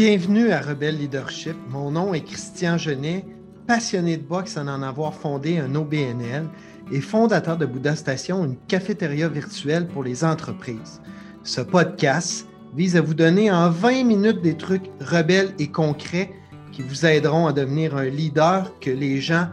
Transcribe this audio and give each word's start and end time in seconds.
Bienvenue 0.00 0.52
à 0.52 0.60
Rebelle 0.60 0.96
Leadership. 0.96 1.56
Mon 1.70 1.90
nom 1.90 2.14
est 2.14 2.20
Christian 2.20 2.78
Genet, 2.78 3.24
passionné 3.66 4.16
de 4.16 4.22
boxe 4.22 4.56
en 4.56 4.68
en 4.68 4.80
avoir 4.80 5.12
fondé 5.12 5.58
un 5.58 5.74
OBNL 5.74 6.46
et 6.92 7.00
fondateur 7.00 7.56
de 7.56 7.66
Bouddha 7.66 7.96
Station, 7.96 8.44
une 8.44 8.56
cafétéria 8.68 9.28
virtuelle 9.28 9.88
pour 9.88 10.04
les 10.04 10.22
entreprises. 10.22 11.02
Ce 11.42 11.60
podcast 11.60 12.46
vise 12.76 12.96
à 12.96 13.00
vous 13.00 13.14
donner 13.14 13.50
en 13.50 13.70
20 13.70 14.04
minutes 14.04 14.40
des 14.40 14.56
trucs 14.56 14.88
rebelles 15.00 15.52
et 15.58 15.66
concrets 15.66 16.30
qui 16.70 16.82
vous 16.82 17.04
aideront 17.04 17.48
à 17.48 17.52
devenir 17.52 17.96
un 17.96 18.04
leader 18.04 18.78
que 18.78 18.92
les 18.92 19.20
gens 19.20 19.48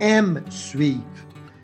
aiment 0.00 0.42
suivre. 0.50 1.00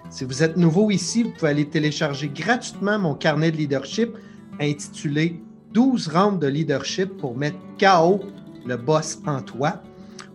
Si 0.09 0.25
vous 0.25 0.43
êtes 0.43 0.57
nouveau 0.57 0.91
ici, 0.91 1.25
vous 1.25 1.33
pouvez 1.33 1.51
aller 1.51 1.69
télécharger 1.69 2.31
gratuitement 2.31 2.99
mon 2.99 3.15
carnet 3.15 3.51
de 3.51 3.59
leadership 3.59 4.17
intitulé 4.59 5.43
12 5.73 6.09
rounds 6.09 6.39
de 6.39 6.47
leadership 6.49 7.17
pour 7.19 7.37
mettre 7.37 7.59
KO 7.79 8.21
le 8.65 8.77
boss 8.77 9.19
en 9.27 9.43
toi 9.43 9.83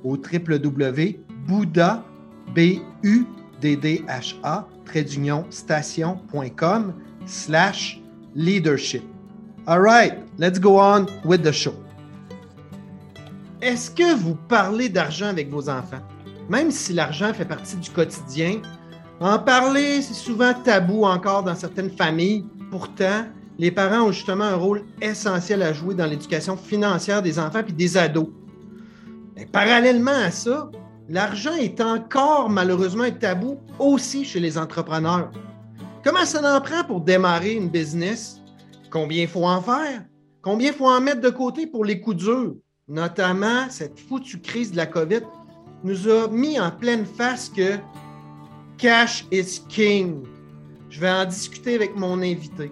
au 0.03 0.15
www.bouddha, 0.15 2.03
b 2.53 2.81
u 3.03 3.25
d 3.61 3.75
d 3.75 4.03
h 4.07 4.35
a 4.43 4.67
station.com 5.49 6.93
slash 7.25 8.01
leadership. 8.35 9.03
All 9.65 9.81
right, 9.81 10.13
let's 10.37 10.59
go 10.59 10.79
on 10.79 11.07
with 11.25 11.43
the 11.43 11.51
show. 11.51 11.73
Est-ce 13.61 13.89
que 13.91 14.15
vous 14.15 14.35
parlez 14.47 14.88
d'argent 14.88 15.27
avec 15.27 15.49
vos 15.49 15.67
enfants? 15.67 16.01
Même 16.49 16.71
si 16.71 16.93
l'argent 16.93 17.33
fait 17.33 17.45
partie 17.45 17.75
du 17.75 17.89
quotidien, 17.89 18.61
en 19.19 19.39
parler, 19.39 20.01
c'est 20.01 20.13
souvent 20.13 20.53
tabou 20.53 21.03
encore 21.03 21.43
dans 21.43 21.55
certaines 21.55 21.89
familles. 21.89 22.45
Pourtant, 22.69 23.25
les 23.59 23.71
parents 23.71 24.07
ont 24.07 24.11
justement 24.11 24.43
un 24.43 24.55
rôle 24.55 24.85
essentiel 25.02 25.63
à 25.63 25.73
jouer 25.73 25.95
dans 25.95 26.05
l'éducation 26.05 26.55
financière 26.55 27.22
des 27.22 27.39
enfants 27.39 27.63
et 27.67 27.72
des 27.72 27.97
ados. 27.97 28.30
parallèlement 29.52 30.11
à 30.11 30.31
ça, 30.31 30.69
l'argent 31.09 31.55
est 31.55 31.81
encore 31.81 32.50
malheureusement 32.50 33.03
un 33.03 33.11
tabou 33.11 33.58
aussi 33.80 34.25
chez 34.25 34.39
les 34.39 34.58
entrepreneurs. 34.58 35.31
Comment 36.03 36.25
ça 36.25 36.55
en 36.55 36.61
prend 36.61 36.83
pour 36.83 37.02
démarrer 37.02 37.53
une 37.53 37.69
business? 37.69 38.39
Combien 38.91 39.23
il 39.23 39.28
faut 39.28 39.45
en 39.45 39.61
faire? 39.61 40.03
Combien 40.41 40.72
faut 40.72 40.88
en 40.88 41.02
mettre 41.02 41.22
de 41.22 41.30
côté 41.30 41.67
pour 41.67 41.83
les 41.83 42.00
coups 42.00 42.17
durs? 42.17 42.55
Notamment, 42.88 43.69
cette 43.69 44.00
foutue 44.00 44.39
crise 44.39 44.72
de 44.72 44.78
la 44.78 44.85
COVID 44.85 45.22
nous 45.83 46.08
a 46.08 46.28
mis 46.30 46.59
en 46.59 46.72
pleine 46.72 47.05
face 47.05 47.50
que 47.50 47.78
cash 48.78 49.25
is 49.31 49.61
king. 49.67 50.23
Je 50.89 51.02
vais 51.02 51.09
en 51.09 51.25
discuter 51.25 51.75
avec 51.75 51.95
mon 51.97 52.22
invité 52.22 52.72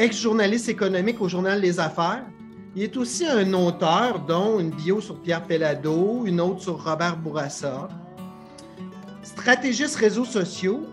ex-journaliste 0.00 0.70
économique 0.70 1.20
au 1.20 1.28
Journal 1.28 1.60
Les 1.60 1.78
Affaires. 1.78 2.24
Il 2.74 2.82
est 2.82 2.96
aussi 2.96 3.26
un 3.26 3.52
auteur, 3.52 4.20
dont 4.20 4.58
une 4.58 4.70
bio 4.70 5.00
sur 5.00 5.20
Pierre 5.20 5.42
Pellado, 5.42 6.22
une 6.24 6.40
autre 6.40 6.62
sur 6.62 6.82
Robert 6.82 7.18
Bourassa. 7.18 7.88
Stratégiste 9.22 9.96
réseaux 9.96 10.24
sociaux, 10.24 10.86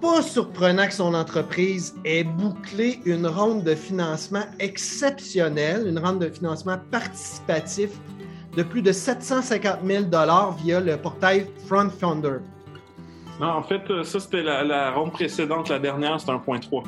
pas 0.00 0.22
surprenant 0.22 0.86
que 0.86 0.94
son 0.94 1.12
entreprise 1.12 1.94
ait 2.06 2.24
bouclé 2.24 3.00
une 3.04 3.26
ronde 3.26 3.64
de 3.64 3.74
financement 3.74 4.44
exceptionnelle, 4.58 5.86
une 5.86 5.98
ronde 5.98 6.20
de 6.20 6.30
financement 6.30 6.78
participatif 6.90 7.90
de 8.56 8.62
plus 8.62 8.80
de 8.80 8.92
750 8.92 9.80
000 9.84 10.04
via 10.62 10.80
le 10.80 10.96
portail 10.96 11.46
Front 11.66 11.90
Founder. 11.90 12.38
Non, 13.40 13.48
en 13.48 13.62
fait, 13.62 13.82
ça, 14.04 14.18
c'était 14.18 14.42
la, 14.42 14.64
la 14.64 14.90
ronde 14.92 15.12
précédente. 15.12 15.68
La 15.68 15.78
dernière, 15.78 16.18
c'était 16.18 16.32
1,3. 16.32 16.84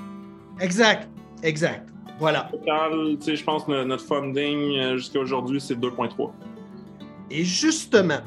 Exact. 0.61 1.07
Exact. 1.43 1.89
Voilà. 2.19 2.51
je 2.67 3.45
pense 3.45 3.65
que 3.65 3.85
notre 3.85 4.05
funding 4.05 4.79
euh, 4.79 4.97
jusqu'à 4.99 5.21
aujourd'hui, 5.21 5.61
c'est 5.61 5.75
2,3. 5.75 6.31
Et 7.31 7.45
justement, 7.45 8.21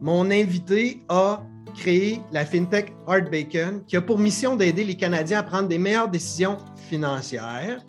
mon 0.00 0.30
invité 0.30 1.00
a 1.08 1.42
créé 1.74 2.20
la 2.32 2.44
FinTech 2.44 2.92
Art 3.06 3.30
Bacon, 3.30 3.82
qui 3.86 3.96
a 3.96 4.02
pour 4.02 4.18
mission 4.18 4.56
d'aider 4.56 4.84
les 4.84 4.96
Canadiens 4.96 5.38
à 5.38 5.42
prendre 5.42 5.68
des 5.68 5.78
meilleures 5.78 6.08
décisions 6.08 6.58
financières, 6.88 7.80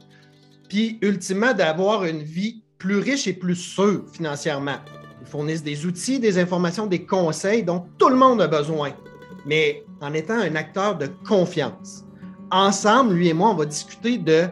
puis 0.69 0.99
ultimement 1.01 1.53
d'avoir 1.53 2.05
une 2.05 2.21
vie 2.21 2.63
plus 2.77 2.99
riche 2.99 3.27
et 3.27 3.33
plus 3.33 3.55
sûre 3.55 4.05
financièrement. 4.13 4.77
Ils 5.21 5.27
fournissent 5.27 5.63
des 5.63 5.85
outils, 5.85 6.19
des 6.19 6.37
informations, 6.37 6.87
des 6.87 7.05
conseils 7.05 7.63
dont 7.63 7.85
tout 7.97 8.09
le 8.09 8.15
monde 8.15 8.41
a 8.41 8.47
besoin, 8.47 8.91
mais 9.45 9.83
en 9.99 10.13
étant 10.13 10.39
un 10.39 10.55
acteur 10.55 10.97
de 10.97 11.07
confiance 11.27 12.05
ensemble, 12.51 13.13
lui 13.13 13.29
et 13.29 13.33
moi, 13.33 13.51
on 13.51 13.55
va 13.55 13.65
discuter 13.65 14.17
de 14.17 14.47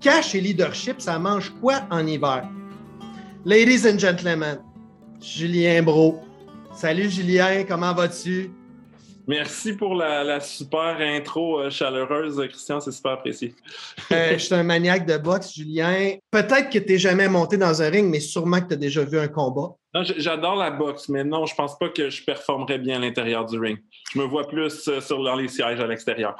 cash 0.00 0.34
et 0.34 0.40
leadership. 0.40 1.00
Ça 1.00 1.18
mange 1.18 1.52
quoi 1.60 1.82
en 1.90 2.06
hiver? 2.06 2.48
Ladies 3.44 3.86
and 3.86 3.98
gentlemen, 3.98 4.58
Julien 5.20 5.82
Bro. 5.82 6.20
Salut 6.74 7.10
Julien, 7.10 7.64
comment 7.64 7.92
vas-tu? 7.92 8.50
Merci 9.26 9.74
pour 9.74 9.94
la, 9.94 10.40
super 10.40 10.96
intro 11.00 11.60
euh, 11.60 11.70
chaleureuse, 11.70 12.36
Christian, 12.48 12.80
c'est 12.80 12.90
super 12.90 13.12
apprécié. 13.12 13.54
Euh, 14.10 14.32
je 14.32 14.38
suis 14.38 14.54
un 14.54 14.64
maniaque 14.64 15.06
de 15.06 15.16
boxe, 15.16 15.54
Julien. 15.54 16.16
Peut-être 16.30 16.70
que 16.70 16.78
tu 16.78 16.92
n'es 16.92 16.98
jamais 16.98 17.28
monté 17.28 17.56
dans 17.56 17.82
un 17.82 17.88
ring, 17.88 18.10
mais 18.10 18.20
sûrement 18.20 18.60
que 18.60 18.68
tu 18.68 18.74
as 18.74 18.76
déjà 18.76 19.04
vu 19.04 19.18
un 19.18 19.28
combat. 19.28 19.76
J'adore 19.94 20.56
la 20.56 20.70
boxe, 20.70 21.10
mais 21.10 21.22
non, 21.22 21.44
je 21.44 21.54
pense 21.54 21.78
pas 21.78 21.90
que 21.90 22.08
je 22.08 22.24
performerais 22.24 22.78
bien 22.78 22.96
à 22.96 22.98
l'intérieur 23.00 23.44
du 23.44 23.58
ring. 23.58 23.78
Je 24.12 24.18
me 24.18 24.24
vois 24.24 24.48
plus 24.48 24.88
euh, 24.88 25.00
sur 25.02 25.22
les 25.36 25.48
sièges 25.48 25.80
à 25.80 25.86
l'extérieur. 25.86 26.34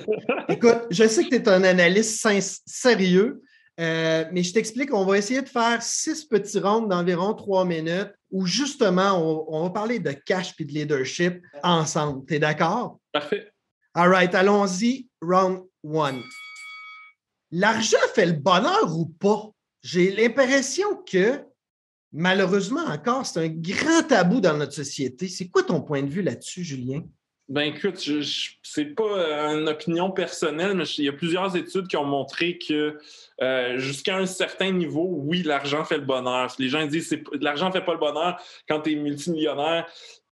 Écoute, 0.48 0.86
je 0.90 1.06
sais 1.06 1.24
que 1.24 1.28
tu 1.28 1.34
es 1.36 1.48
un 1.48 1.64
analyste 1.64 2.26
sérieux, 2.66 3.42
euh, 3.78 4.24
mais 4.32 4.42
je 4.42 4.54
t'explique, 4.54 4.94
on 4.94 5.04
va 5.04 5.18
essayer 5.18 5.42
de 5.42 5.48
faire 5.48 5.82
six 5.82 6.24
petits 6.24 6.58
rounds 6.58 6.88
d'environ 6.88 7.34
trois 7.34 7.66
minutes 7.66 8.12
où 8.30 8.46
justement, 8.46 9.46
on, 9.48 9.64
va 9.64 9.70
parler 9.70 9.98
de 9.98 10.12
cash 10.12 10.54
et 10.58 10.64
de 10.64 10.72
leadership 10.72 11.42
ensemble. 11.62 12.24
Tu 12.26 12.34
es 12.34 12.38
d'accord? 12.38 12.98
Parfait. 13.12 13.50
All 13.94 14.08
right, 14.08 14.34
allons-y. 14.34 15.08
Round 15.20 15.64
one. 15.84 16.22
L'argent 17.50 17.98
fait 18.14 18.26
le 18.26 18.32
bonheur 18.32 18.96
ou 18.96 19.06
pas? 19.06 19.50
J'ai 19.82 20.10
l'impression 20.10 21.02
que 21.06 21.44
malheureusement 22.14 22.86
encore, 22.86 23.26
c'est 23.26 23.40
un 23.40 23.48
grand 23.48 24.02
tabou 24.06 24.40
dans 24.40 24.56
notre 24.56 24.72
société. 24.72 25.28
C'est 25.28 25.48
quoi 25.48 25.64
ton 25.64 25.82
point 25.82 26.02
de 26.02 26.08
vue 26.08 26.22
là-dessus, 26.22 26.64
Julien? 26.64 27.02
Ben 27.46 27.74
écoute, 27.74 28.02
c'est 28.62 28.84
pas 28.86 29.04
euh, 29.04 29.60
une 29.60 29.68
opinion 29.68 30.10
personnelle, 30.10 30.74
mais 30.74 30.84
il 30.96 31.04
y 31.04 31.08
a 31.08 31.12
plusieurs 31.12 31.54
études 31.56 31.88
qui 31.88 31.96
ont 31.98 32.06
montré 32.06 32.56
que 32.56 32.98
euh, 33.42 33.78
jusqu'à 33.78 34.16
un 34.16 34.24
certain 34.24 34.70
niveau, 34.70 35.06
oui, 35.10 35.42
l'argent 35.42 35.84
fait 35.84 35.98
le 35.98 36.06
bonheur. 36.06 36.54
Les 36.58 36.70
gens 36.70 36.86
disent 36.86 37.10
que 37.10 37.36
l'argent 37.38 37.70
fait 37.70 37.84
pas 37.84 37.92
le 37.92 37.98
bonheur 37.98 38.40
quand 38.66 38.80
tu 38.80 38.92
es 38.92 38.94
multimillionnaire. 38.94 39.86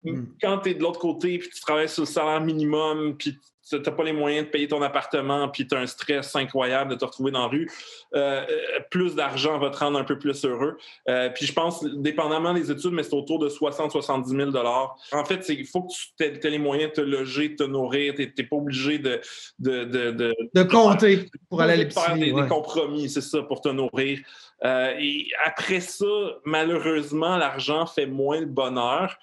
Hmm. 0.05 0.27
Quand 0.41 0.59
tu 0.59 0.71
es 0.71 0.75
de 0.75 0.83
l'autre 0.83 1.01
côté, 1.01 1.39
puis 1.39 1.49
tu 1.49 1.61
travailles 1.61 1.89
sur 1.89 2.03
le 2.03 2.09
salaire 2.09 2.41
minimum, 2.41 3.17
puis 3.17 3.33
tu 3.33 3.41
n'as 3.73 3.93
pas 3.93 4.05
les 4.05 4.13
moyens 4.13 4.47
de 4.47 4.51
payer 4.51 4.69
ton 4.69 4.83
appartement, 4.83 5.49
puis 5.49 5.67
tu 5.67 5.75
as 5.75 5.79
un 5.79 5.87
stress 5.87 6.35
incroyable 6.37 6.93
de 6.93 6.97
te 6.97 7.05
retrouver 7.05 7.31
dans 7.31 7.43
la 7.43 7.49
rue, 7.49 7.71
euh, 8.15 8.45
plus 8.91 9.15
d'argent 9.15 9.59
va 9.59 9.71
te 9.71 9.79
rendre 9.79 9.99
un 9.99 10.05
peu 10.05 10.19
plus 10.19 10.45
heureux. 10.45 10.77
Euh, 11.09 11.29
puis 11.31 11.47
je 11.47 11.53
pense, 11.53 11.85
dépendamment 11.85 12.55
des 12.55 12.71
études, 12.71 12.93
mais 12.93 13.03
c'est 13.03 13.15
autour 13.15 13.39
de 13.39 13.49
60-70 13.49 14.53
000 14.53 14.67
En 15.13 15.25
fait, 15.25 15.49
il 15.49 15.67
faut 15.67 15.83
que 15.83 15.93
tu 16.19 16.25
aies, 16.25 16.51
les 16.51 16.59
moyens 16.59 16.91
de 16.91 16.95
te 16.97 17.01
loger, 17.01 17.51
de 17.51 17.57
te 17.57 17.63
nourrir. 17.63 18.15
Tu 18.15 18.33
n'es 18.37 18.45
pas 18.45 18.57
obligé 18.57 18.99
de 18.99 19.21
de, 19.59 19.85
de, 19.85 20.35
de, 20.55 20.63
compter 20.63 21.27
pour 21.49 21.61
aller 21.61 21.75
à 21.75 21.77
l'épicerie. 21.77 22.31
faire 22.31 22.43
des, 22.43 22.49
compromis, 22.49 23.09
c'est 23.09 23.21
ça, 23.21 23.43
pour 23.43 23.61
te 23.61 23.69
nourrir. 23.69 24.21
Euh, 24.65 24.95
et 24.99 25.29
après 25.45 25.81
ça, 25.81 26.07
malheureusement, 26.45 27.37
l'argent 27.37 27.87
fait 27.87 28.07
moins 28.07 28.41
le 28.41 28.47
bonheur. 28.47 29.17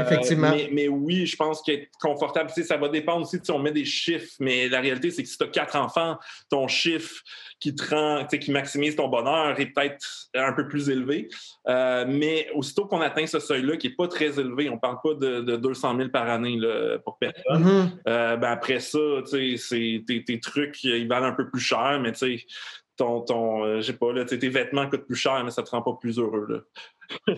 Effectivement. 0.00 0.50
Mais, 0.50 0.68
mais, 0.72 0.88
oui, 0.88 1.24
je 1.26 1.36
pense 1.36 1.62
qu'être 1.62 1.88
confortable, 2.00 2.50
ça 2.50 2.76
va 2.76 2.88
dépendre 2.88 3.22
aussi 3.22 3.38
si 3.40 3.50
on 3.52 3.60
met 3.60 3.70
des 3.70 3.84
chiffres, 3.84 4.34
mais 4.40 4.68
la 4.68 4.80
réalité, 4.80 5.12
c'est 5.12 5.22
que 5.22 5.28
si 5.28 5.38
tu 5.38 5.44
as 5.44 5.48
quatre 5.48 5.76
enfants, 5.76 6.18
ton 6.50 6.66
chiffre 6.66 7.22
qui 7.60 7.74
te 7.74 7.94
rend, 7.94 8.24
qui 8.26 8.50
maximise 8.50 8.96
ton 8.96 9.08
bonheur 9.08 9.58
est 9.58 9.66
peut-être 9.66 10.28
un 10.34 10.52
peu 10.52 10.68
plus 10.68 10.88
élevé. 10.90 11.28
Euh, 11.68 12.04
mais 12.08 12.48
aussitôt 12.54 12.86
qu'on 12.86 13.00
atteint 13.00 13.26
ce 13.26 13.40
seuil-là, 13.40 13.76
qui 13.76 13.88
n'est 13.88 13.94
pas 13.94 14.08
très 14.08 14.38
élevé, 14.38 14.68
on 14.68 14.74
ne 14.74 14.80
parle 14.80 14.98
pas 15.02 15.14
de, 15.14 15.56
200 15.56 15.96
000 15.96 16.08
par 16.10 16.28
année 16.28 16.56
là, 16.56 16.98
pour 17.04 17.18
personne, 17.18 17.64
mm-hmm. 17.64 17.90
euh, 18.08 18.36
ben 18.36 18.50
après 18.50 18.80
ça, 18.80 18.98
tes, 19.30 20.24
tes, 20.24 20.40
trucs, 20.40 20.82
ils 20.84 21.08
valent 21.08 21.26
un 21.26 21.32
peu 21.32 21.48
plus 21.50 21.60
cher, 21.60 21.98
mais 22.00 22.12
tu 22.12 22.18
sais, 22.18 22.46
ton, 22.98 23.22
ton 23.22 23.64
euh, 23.64 23.80
pas, 23.98 24.12
là, 24.12 24.24
tes 24.26 24.48
vêtements 24.48 24.88
coûtent 24.90 25.06
plus 25.06 25.16
cher, 25.16 25.42
mais 25.44 25.50
ça 25.50 25.62
te 25.62 25.70
rend 25.70 25.80
pas 25.80 25.94
plus 25.94 26.18
heureux. 26.18 26.46
Là. 26.48 26.58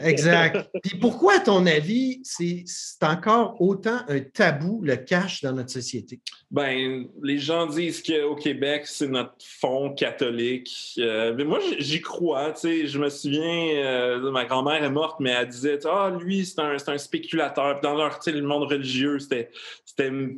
Exact. 0.00 0.70
Puis 0.82 0.98
pourquoi, 0.98 1.34
à 1.34 1.40
ton 1.40 1.66
avis, 1.66 2.20
c'est 2.24 2.64
encore 3.02 3.60
autant 3.60 4.00
un 4.08 4.20
tabou, 4.20 4.80
le 4.82 4.96
cash, 4.96 5.42
dans 5.42 5.52
notre 5.52 5.70
société? 5.70 6.20
Ben, 6.50 7.06
les 7.22 7.38
gens 7.38 7.66
disent 7.66 8.02
qu'au 8.02 8.34
Québec, 8.34 8.82
c'est 8.86 9.08
notre 9.08 9.34
fond 9.44 9.94
catholique. 9.94 10.94
Euh, 10.98 11.34
mais 11.36 11.44
moi, 11.44 11.60
j'y 11.78 12.00
crois. 12.00 12.52
Je 12.62 12.98
me 12.98 13.08
souviens, 13.08 13.84
euh, 13.84 14.30
ma 14.30 14.44
grand-mère 14.44 14.82
est 14.82 14.90
morte, 14.90 15.20
mais 15.20 15.30
elle 15.30 15.48
disait 15.48 15.78
Ah, 15.86 16.12
lui, 16.20 16.44
c'est 16.44 16.60
un, 16.60 16.76
un, 16.86 16.98
spéculateur. 16.98 17.80
Puis 17.80 17.88
dans 17.88 17.96
leur, 17.96 18.18
le 18.26 18.42
monde 18.42 18.64
religieux, 18.64 19.18
c'était 19.18 19.50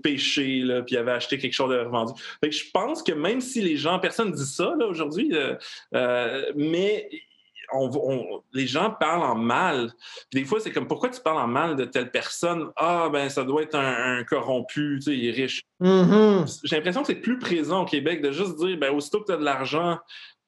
péché, 0.02 0.60
là, 0.60 0.82
puis 0.82 0.94
il 0.94 0.98
avait 0.98 1.12
acheté 1.12 1.38
quelque 1.38 1.52
chose 1.52 1.70
de 1.70 1.78
revendu. 1.78 2.20
Fait 2.42 2.50
que 2.50 2.56
je 2.56 2.64
pense 2.72 3.02
que 3.02 3.12
même 3.12 3.40
si 3.40 3.60
les 3.60 3.76
gens, 3.76 3.98
personne 3.98 4.30
ne 4.30 4.36
dit 4.36 4.46
ça 4.46 4.74
aujourd'hui, 4.88 5.32
euh, 5.94 6.52
mais 6.56 7.08
les 8.52 8.66
gens 8.66 8.90
parlent 8.90 9.22
en 9.22 9.34
mal. 9.34 9.92
des 10.32 10.44
fois, 10.44 10.60
c'est 10.60 10.72
comme 10.72 10.86
pourquoi 10.86 11.08
tu 11.08 11.20
parles 11.20 11.38
en 11.38 11.46
mal 11.46 11.76
de 11.76 11.84
telle 11.84 12.10
personne? 12.10 12.70
Ah, 12.76 13.08
ben, 13.12 13.28
ça 13.28 13.44
doit 13.44 13.62
être 13.62 13.76
un, 13.76 14.24
corrompu, 14.24 14.98
tu 14.98 15.02
sais, 15.02 15.16
il 15.16 15.28
est 15.28 15.32
riche. 15.32 15.62
Mm-hmm. 15.80 16.60
J'ai 16.64 16.76
l'impression 16.76 17.00
que 17.02 17.08
c'est 17.08 17.14
plus 17.16 17.38
présent 17.38 17.82
au 17.82 17.84
Québec 17.84 18.22
de 18.22 18.30
juste 18.32 18.56
dire, 18.58 18.78
ben, 18.78 18.92
aussitôt 18.92 19.20
que 19.20 19.26
tu 19.26 19.32
as 19.32 19.36
de 19.36 19.44
l'argent, 19.44 19.98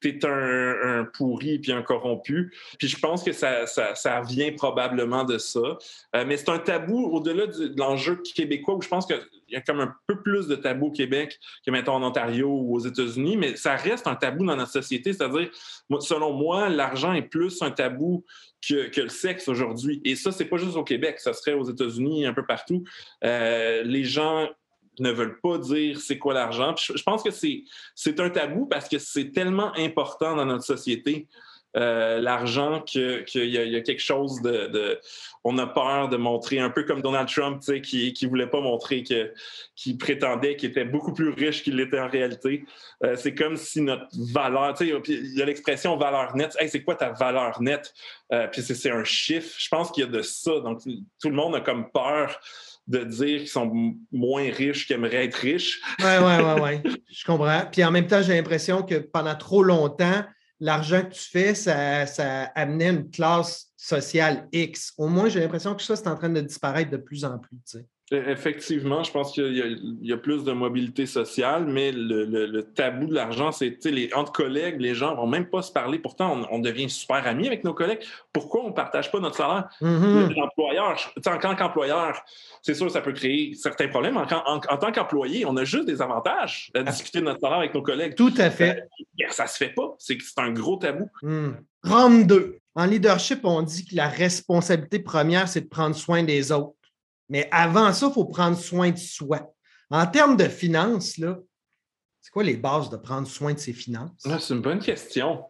t'es 0.05 0.25
un, 0.25 0.99
un, 0.99 1.05
pourri 1.05 1.59
puis 1.59 1.71
un 1.71 1.81
corrompu. 1.81 2.53
Puis 2.77 2.87
je 2.87 2.99
pense 2.99 3.23
que 3.23 3.31
ça, 3.31 3.65
ça, 3.65 4.21
vient 4.21 4.51
probablement 4.53 5.23
de 5.23 5.37
ça. 5.37 5.77
Euh, 6.15 6.25
mais 6.25 6.37
c'est 6.37 6.49
un 6.49 6.59
tabou 6.59 7.05
au-delà 7.05 7.47
de 7.47 7.73
l'enjeu 7.77 8.21
québécois 8.35 8.75
où 8.75 8.81
je 8.81 8.87
pense 8.87 9.05
qu'il 9.05 9.19
y 9.49 9.55
a 9.55 9.61
comme 9.61 9.79
un 9.79 9.95
peu 10.07 10.21
plus 10.21 10.47
de 10.47 10.55
tabou 10.55 10.87
au 10.87 10.91
Québec 10.91 11.39
que, 11.65 11.71
mettons, 11.71 11.93
en 11.93 12.03
Ontario 12.03 12.47
ou 12.47 12.75
aux 12.75 12.79
États-Unis, 12.79 13.37
mais 13.37 13.55
ça 13.55 13.75
reste 13.75 14.07
un 14.07 14.15
tabou 14.15 14.45
dans 14.45 14.55
notre 14.55 14.71
société. 14.71 15.13
C'est-à-dire, 15.13 15.49
selon 15.99 16.33
moi, 16.33 16.69
l'argent 16.69 17.13
est 17.13 17.23
plus 17.23 17.61
un 17.61 17.71
tabou 17.71 18.25
que, 18.67 18.89
que 18.89 19.01
le 19.01 19.09
sexe 19.09 19.47
aujourd'hui. 19.47 20.01
Et 20.05 20.15
ça, 20.15 20.31
c'est 20.31 20.45
pas 20.45 20.57
juste 20.57 20.75
au 20.75 20.83
Québec, 20.83 21.19
ça 21.19 21.33
serait 21.33 21.53
aux 21.53 21.69
États-Unis, 21.69 22.25
un 22.25 22.33
peu 22.33 22.45
partout. 22.45 22.83
Euh, 23.23 23.83
les 23.83 24.03
gens 24.03 24.47
ne 24.99 25.11
veulent 25.11 25.39
pas 25.41 25.57
dire 25.57 25.99
c'est 25.99 26.17
quoi 26.17 26.33
l'argent. 26.33 26.75
Je 26.77 27.03
pense 27.03 27.23
que 27.23 27.31
c'est 27.31 28.19
un 28.19 28.29
tabou 28.29 28.65
parce 28.65 28.89
que 28.89 28.99
c'est 28.99 29.31
tellement 29.31 29.73
important 29.77 30.35
dans 30.35 30.45
notre 30.45 30.63
société. 30.63 31.27
Euh, 31.75 32.21
l'argent 32.21 32.81
qu'il 32.81 33.25
y, 33.35 33.75
a 33.75 33.81
quelque 33.81 34.01
chose 34.01 34.41
de, 34.41 34.99
On 35.43 35.57
a 35.57 35.67
peur 35.67 36.07
de 36.07 36.15
montrer, 36.15 36.59
un 36.59 36.69
peu 36.69 36.83
comme 36.83 37.01
Donald 37.01 37.27
Trump, 37.27 37.61
qui 37.83 38.17
ne 38.21 38.27
voulait 38.29 38.47
pas 38.47 38.61
montrer 38.61 39.03
qu'il 39.03 39.97
prétendait 39.97 40.55
qu'il 40.55 40.69
était 40.69 40.85
beaucoup 40.85 41.11
plus 41.11 41.29
riche 41.31 41.63
qu'il 41.63 41.75
l'était 41.75 41.99
en 41.99 42.07
réalité. 42.07 42.65
Euh, 43.03 43.17
c'est 43.17 43.35
comme 43.35 43.57
si 43.57 43.81
notre 43.81 44.07
valeur, 44.31 44.75
il 44.81 45.35
y 45.35 45.41
a 45.41 45.45
l'expression 45.45 45.97
valeur 45.97 46.35
nette. 46.37 46.55
c'est 46.67 46.83
quoi 46.83 46.95
ta 46.95 47.09
valeur 47.09 47.61
nette? 47.61 47.93
Euh, 48.31 48.47
puis 48.47 48.61
c'est 48.61 48.91
un 48.91 49.03
chiffre. 49.03 49.53
Je 49.57 49.67
pense 49.67 49.91
qu'il 49.91 50.05
y 50.05 50.07
a 50.07 50.09
de 50.09 50.21
ça. 50.21 50.61
Donc, 50.61 50.81
tout 50.81 51.29
le 51.29 51.35
monde 51.35 51.55
a 51.55 51.59
comme 51.59 51.91
peur 51.91 52.39
de 52.87 53.03
dire 53.03 53.39
qu'ils 53.39 53.47
sont 53.47 53.95
moins 54.11 54.51
riches 54.51 54.87
qu'ils 54.87 54.95
aimeraient 54.95 55.25
être 55.25 55.35
riches. 55.35 55.81
Oui, 55.99 56.05
oui, 56.21 56.33
oui, 56.43 56.79
oui. 56.83 57.01
Je 57.09 57.25
comprends. 57.25 57.63
Puis 57.71 57.83
en 57.83 57.91
même 57.91 58.07
temps, 58.07 58.21
j'ai 58.21 58.35
l'impression 58.35 58.83
que 58.83 58.95
pendant 58.95 59.35
trop 59.35 59.63
longtemps, 59.63 60.23
l'argent 60.59 61.03
que 61.03 61.13
tu 61.13 61.29
fais, 61.29 61.55
ça, 61.55 62.05
ça 62.05 62.43
amenait 62.55 62.89
une 62.89 63.09
classe 63.09 63.71
sociale 63.75 64.47
X. 64.51 64.93
Au 64.97 65.07
moins, 65.07 65.29
j'ai 65.29 65.39
l'impression 65.39 65.75
que 65.75 65.81
ça, 65.81 65.95
c'est 65.95 66.07
en 66.07 66.15
train 66.15 66.29
de 66.29 66.41
disparaître 66.41 66.91
de 66.91 66.97
plus 66.97 67.25
en 67.25 67.39
plus. 67.39 67.57
Tu 67.57 67.79
sais. 67.79 67.85
E, 68.11 68.15
effectivement, 68.29 69.03
je 69.03 69.11
pense 69.11 69.31
qu'il 69.31 69.97
y, 70.01 70.13
a 70.13 70.17
plus 70.17 70.43
de 70.43 70.51
mobilité 70.51 71.07
sociale, 71.07 71.65
mais 71.65 71.91
le, 71.91 72.61
tabou 72.61 73.07
de 73.07 73.15
l'argent, 73.15 73.51
c'est 73.51 73.79
entre 74.13 74.31
collègues, 74.31 74.79
les 74.79 74.93
gens 74.93 75.15
vont 75.15 75.25
même 75.25 75.49
pas 75.49 75.63
se 75.63 75.71
parler. 75.71 75.97
Pourtant, 75.97 76.45
on, 76.51 76.59
devient 76.59 76.87
super 76.87 77.25
amis 77.25 77.47
avec 77.47 77.63
nos 77.63 77.73
collègues. 77.73 78.01
Pourquoi 78.31 78.63
on 78.63 78.67
ne 78.69 78.73
partage 78.73 79.11
pas 79.11 79.19
notre 79.19 79.37
salaire? 79.37 79.69
Mm-hmm. 79.81 80.35
L'employeur, 80.35 81.13
en 81.17 81.37
tant 81.39 81.55
qu'employeur, 81.55 82.23
c'est 82.61 82.75
sûr, 82.75 82.91
ça 82.91 83.01
peut 83.01 83.13
créer 83.13 83.55
certains 83.55 83.87
problèmes. 83.87 84.17
En, 84.17 84.25
tant 84.25 84.91
qu'employé, 84.91 85.45
on 85.45 85.57
a 85.57 85.63
juste 85.63 85.85
des 85.85 86.01
avantages 86.01 86.71
à 86.75 86.83
discuter 86.83 87.21
de 87.21 87.25
notre 87.25 87.39
salaire 87.39 87.57
avec 87.57 87.73
nos 87.73 87.81
collègues. 87.81 88.13
Tout 88.15 88.33
à 88.37 88.51
fait. 88.51 88.87
Ça 89.29 89.45
ça 89.45 89.47
se 89.47 89.57
fait 89.57 89.73
pas. 89.73 89.95
C'est 89.99 90.17
un 90.37 90.51
gros 90.51 90.77
tabou. 90.77 91.09
Mm. 91.21 91.51
Rome 91.83 92.27
2. 92.27 92.59
En 92.75 92.85
leadership, 92.85 93.39
on 93.43 93.61
dit 93.61 93.85
que 93.85 93.95
la 93.95 94.09
responsabilité 94.09 94.99
première, 94.99 95.47
c'est 95.47 95.61
de 95.61 95.67
prendre 95.67 95.95
soin 95.95 96.23
des 96.23 96.51
autres. 96.51 96.75
Mais 97.29 97.47
avant 97.51 97.91
ça, 97.93 98.07
il 98.07 98.13
faut 98.13 98.25
prendre 98.25 98.57
soin 98.57 98.91
de 98.91 98.97
soi. 98.97 99.51
En 99.89 100.05
termes 100.07 100.37
de 100.37 100.45
finances, 100.45 101.17
là, 101.17 101.39
c'est 102.21 102.31
quoi 102.31 102.43
les 102.43 102.57
bases 102.57 102.89
de 102.89 102.97
prendre 102.97 103.27
soin 103.27 103.53
de 103.53 103.59
ses 103.59 103.73
finances? 103.73 104.23
Ah, 104.25 104.39
c'est 104.39 104.53
une 104.53 104.61
bonne 104.61 104.79
question. 104.79 105.43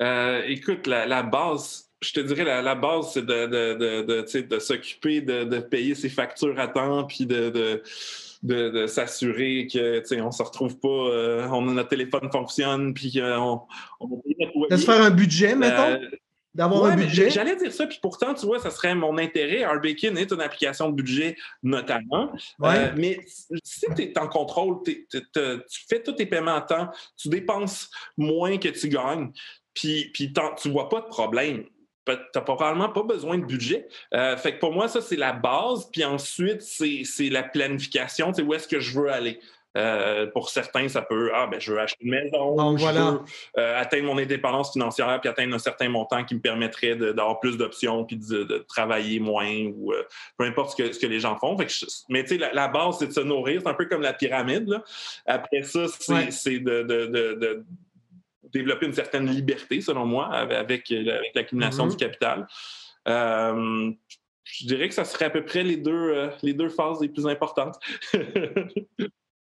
Euh, 0.00 0.42
écoute, 0.46 0.86
la, 0.86 1.22
base, 1.22 1.90
je 2.00 2.12
te 2.12 2.20
dirais, 2.20 2.44
la, 2.44 2.74
base, 2.74 3.12
c'est 3.12 3.26
de, 3.26 4.58
s'occuper 4.58 5.20
de, 5.20 5.58
payer 5.60 5.94
ses 5.94 6.08
factures 6.08 6.58
à 6.58 6.68
temps, 6.68 7.04
puis 7.04 7.26
de, 7.26 7.82
s'assurer 8.86 9.68
que 9.72 10.20
on 10.20 10.26
ne 10.26 10.30
se 10.30 10.42
retrouve 10.42 10.78
pas, 10.78 10.88
euh, 10.88 11.46
on, 11.48 11.62
notre 11.62 11.90
téléphone 11.90 12.30
fonctionne, 12.32 12.94
puis 12.94 13.12
qu'on 13.12 13.60
on, 14.00 14.22
De 14.70 14.76
se 14.76 14.84
faire 14.86 15.02
un 15.02 15.10
budget, 15.10 15.54
mettons? 15.54 16.00
Euh, 16.00 16.08
d'avoir 16.54 16.84
un 16.84 16.96
budget. 16.96 17.30
J'allais 17.30 17.56
dire 17.56 17.72
ça, 17.72 17.86
puis 17.86 17.98
pourtant, 18.00 18.34
tu 18.34 18.46
vois, 18.46 18.58
ça 18.58 18.70
serait 18.70 18.94
mon 18.94 19.18
intérêt. 19.18 19.64
Bacon 19.82 20.16
est 20.18 20.30
une 20.30 20.40
application 20.40 20.90
de 20.90 20.94
budget, 20.94 21.36
notamment. 21.62 22.32
Euh, 22.62 22.92
mais 22.96 23.20
si 23.26 23.86
tu 23.96 24.02
es 24.02 24.18
en 24.18 24.28
contrôle, 24.28 24.78
tu 24.84 25.06
fais 25.88 26.02
tous 26.02 26.12
tes 26.12 26.26
paiements 26.26 26.56
à 26.56 26.60
temps, 26.60 26.90
tu 27.16 27.28
dépenses 27.28 27.90
moins 28.16 28.58
que 28.58 28.68
tu 28.68 28.88
gagnes, 28.88 29.32
puis, 29.74 30.10
puis 30.12 30.32
tu 30.60 30.70
vois 30.70 30.88
pas 30.88 31.00
de 31.00 31.06
problème 31.06 31.64
tu 32.04 32.12
n'as 32.12 32.40
probablement 32.40 32.88
pas 32.88 33.02
besoin 33.02 33.38
de 33.38 33.44
budget. 33.44 33.86
Euh, 34.14 34.36
fait 34.36 34.54
que 34.54 34.60
pour 34.60 34.72
moi, 34.72 34.88
ça, 34.88 35.00
c'est 35.00 35.16
la 35.16 35.32
base. 35.32 35.88
Puis 35.92 36.04
ensuite, 36.04 36.62
c'est 36.62 37.28
la 37.28 37.42
planification. 37.42 38.32
C'est 38.32 38.42
où 38.42 38.54
est-ce 38.54 38.68
que 38.68 38.80
je 38.80 38.98
veux 38.98 39.10
aller. 39.10 39.40
Euh, 39.76 40.26
pour 40.26 40.50
certains, 40.50 40.88
ça 40.88 41.00
peut, 41.00 41.30
ah, 41.34 41.46
ben, 41.46 41.58
je 41.58 41.72
veux 41.72 41.80
acheter 41.80 42.04
une 42.04 42.10
maison, 42.10 42.76
je 42.76 42.84
veux 42.84 43.20
euh, 43.58 43.80
atteindre 43.80 44.04
mon 44.04 44.18
indépendance 44.18 44.72
financière, 44.72 45.18
puis 45.20 45.30
atteindre 45.30 45.54
un 45.54 45.58
certain 45.58 45.88
montant 45.88 46.24
qui 46.24 46.34
me 46.34 46.40
permettrait 46.40 46.94
d'avoir 46.94 47.40
plus 47.40 47.56
d'options, 47.56 48.04
puis 48.04 48.16
de, 48.16 48.64
travailler 48.68 49.18
moins, 49.18 49.48
ou 49.74 49.92
euh, 49.92 50.02
peu 50.36 50.44
importe 50.44 50.72
ce 50.72 50.76
que, 50.76 50.92
ce 50.92 50.98
que, 50.98 51.06
les 51.06 51.20
gens 51.20 51.38
font. 51.38 51.56
mais 52.10 52.24
tu 52.24 52.38
sais, 52.38 52.50
la, 52.52 52.68
base, 52.68 52.98
c'est 52.98 53.06
de 53.06 53.12
se 53.12 53.20
nourrir. 53.20 53.62
C'est 53.62 53.68
un 53.68 53.74
peu 53.74 53.86
comme 53.86 54.02
la 54.02 54.12
pyramide. 54.12 54.68
Là. 54.68 54.82
Après 55.26 55.62
ça, 55.62 55.86
c'est 55.88 56.58
de, 56.58 57.64
développer 58.52 58.84
une 58.84 58.92
certaine 58.92 59.26
liberté, 59.30 59.80
selon 59.80 60.04
moi, 60.04 60.26
avec, 60.26 60.92
l'accumulation 61.34 61.86
du 61.86 61.96
mm-hmm. 61.96 61.98
capital. 61.98 62.46
je 63.06 64.66
dirais 64.66 64.88
que 64.88 64.94
ça 64.94 65.06
serait 65.06 65.26
à 65.26 65.30
peu 65.30 65.42
près 65.42 65.62
les 65.62 65.78
deux, 65.78 66.28
les 66.42 66.52
deux 66.52 66.68
phases 66.68 67.00
les 67.00 67.08
plus 67.08 67.26
importantes. 67.26 67.78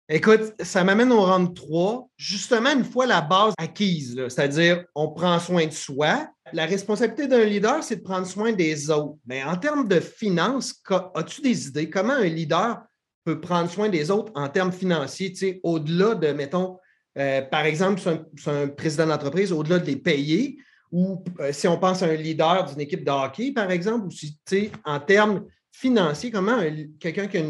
Écoute, 0.08 0.54
ça 0.60 0.84
m'amène 0.84 1.12
au 1.12 1.26
round 1.26 1.56
3. 1.56 2.10
Justement, 2.16 2.72
une 2.72 2.84
fois 2.84 3.08
la 3.08 3.22
base 3.22 3.54
acquise, 3.58 4.16
c'est-à-dire 4.28 4.86
on 4.94 5.10
prend 5.10 5.40
soin 5.40 5.66
de 5.66 5.72
soi. 5.72 6.28
La 6.54 6.68
responsabilité 6.68 7.28
d'un 7.28 7.44
leader, 7.44 7.84
c'est 7.84 7.96
de 7.96 8.04
prendre 8.04 8.28
soin 8.28 8.52
des 8.52 8.92
autres. 8.92 9.18
Mais 9.26 9.44
en 9.44 9.58
termes 9.58 9.88
de 9.88 10.00
finances, 10.00 10.80
as-tu 11.16 11.42
des 11.42 11.68
idées? 11.70 11.90
Comment 11.90 12.14
un 12.14 12.26
leader 12.26 12.84
peut 13.24 13.42
prendre 13.42 13.70
soin 13.70 13.90
des 13.90 14.12
autres 14.12 14.32
en 14.36 14.48
termes 14.48 14.72
financiers, 14.72 15.60
au-delà 15.64 16.14
de, 16.14 16.28
mettons, 16.28 16.78
euh, 17.18 17.42
par 17.42 17.66
exemple, 17.66 18.00
c'est 18.00 18.50
un, 18.52 18.68
président 18.68 19.08
d'entreprise, 19.08 19.52
au-delà 19.52 19.80
de 19.80 19.88
les 19.88 19.96
payer, 19.96 20.60
ou 20.92 21.24
euh, 21.40 21.52
si 21.52 21.68
on 21.68 21.80
pense 21.80 22.04
à 22.04 22.06
un 22.06 22.14
leader 22.14 22.66
d'une 22.66 22.82
équipe 22.82 23.04
de 23.04 23.10
hockey, 23.10 23.52
par 23.52 23.72
exemple, 23.72 24.06
ou 24.06 24.12
si, 24.12 24.38
en 24.86 25.00
termes 25.00 25.46
financier, 25.78 26.32
comment 26.32 26.60
quelqu'un 27.00 27.28
qui 27.28 27.38
a 27.38 27.44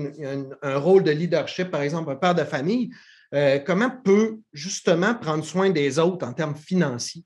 un, 0.61 0.77
rôle 0.77 1.03
de 1.03 1.11
leadership, 1.11 1.69
par 1.69 1.81
exemple 1.81 2.09
un 2.11 2.15
père 2.15 2.33
de 2.33 2.43
famille, 2.43 2.89
euh, 3.33 3.59
comment 3.59 3.91
peut 4.03 4.39
justement 4.51 5.13
prendre 5.13 5.43
soin 5.43 5.69
des 5.69 5.99
autres 5.99 6.25
en 6.25 6.33
termes 6.33 6.55
financiers? 6.55 7.23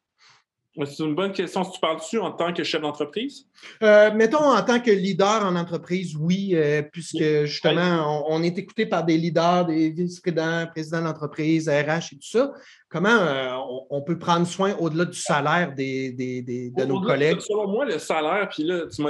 C'est 0.86 1.03
une 1.03 1.15
bonne 1.15 1.33
question. 1.33 1.63
Si 1.63 1.71
tu 1.71 1.79
parles 1.79 1.98
dessus 1.98 2.19
en 2.19 2.31
tant 2.31 2.53
que 2.53 2.63
chef 2.63 2.81
d'entreprise? 2.81 3.45
Euh, 3.83 4.12
mettons 4.13 4.43
en 4.43 4.62
tant 4.62 4.79
que 4.79 4.91
leader 4.91 5.45
en 5.45 5.55
entreprise, 5.55 6.15
oui, 6.15 6.51
euh, 6.53 6.81
puisque 6.81 7.45
justement, 7.45 8.25
on, 8.29 8.41
est 8.43 8.57
écouté 8.57 8.86
par 8.86 9.03
des 9.03 9.17
leaders, 9.17 9.65
des 9.65 9.89
vice-présidents, 9.89 10.67
présidents 10.67 11.01
d'entreprise, 11.01 11.67
RH 11.67 12.13
et 12.13 12.15
tout 12.15 12.29
ça. 12.29 12.51
Comment 12.89 13.09
euh, 13.09 13.55
on, 13.89 14.01
peut 14.01 14.17
prendre 14.17 14.48
soin 14.48 14.75
au-delà 14.79 15.05
du 15.05 15.19
salaire 15.19 15.74
des, 15.75 16.12
de 16.12 16.86
nos 16.86 17.01
collègues? 17.01 17.39
Selon 17.41 17.67
moi, 17.67 17.86
le 17.86 18.00
salaire, 18.00 18.50
puis 18.50 18.63
là, 18.63 18.86
tu 18.89 19.01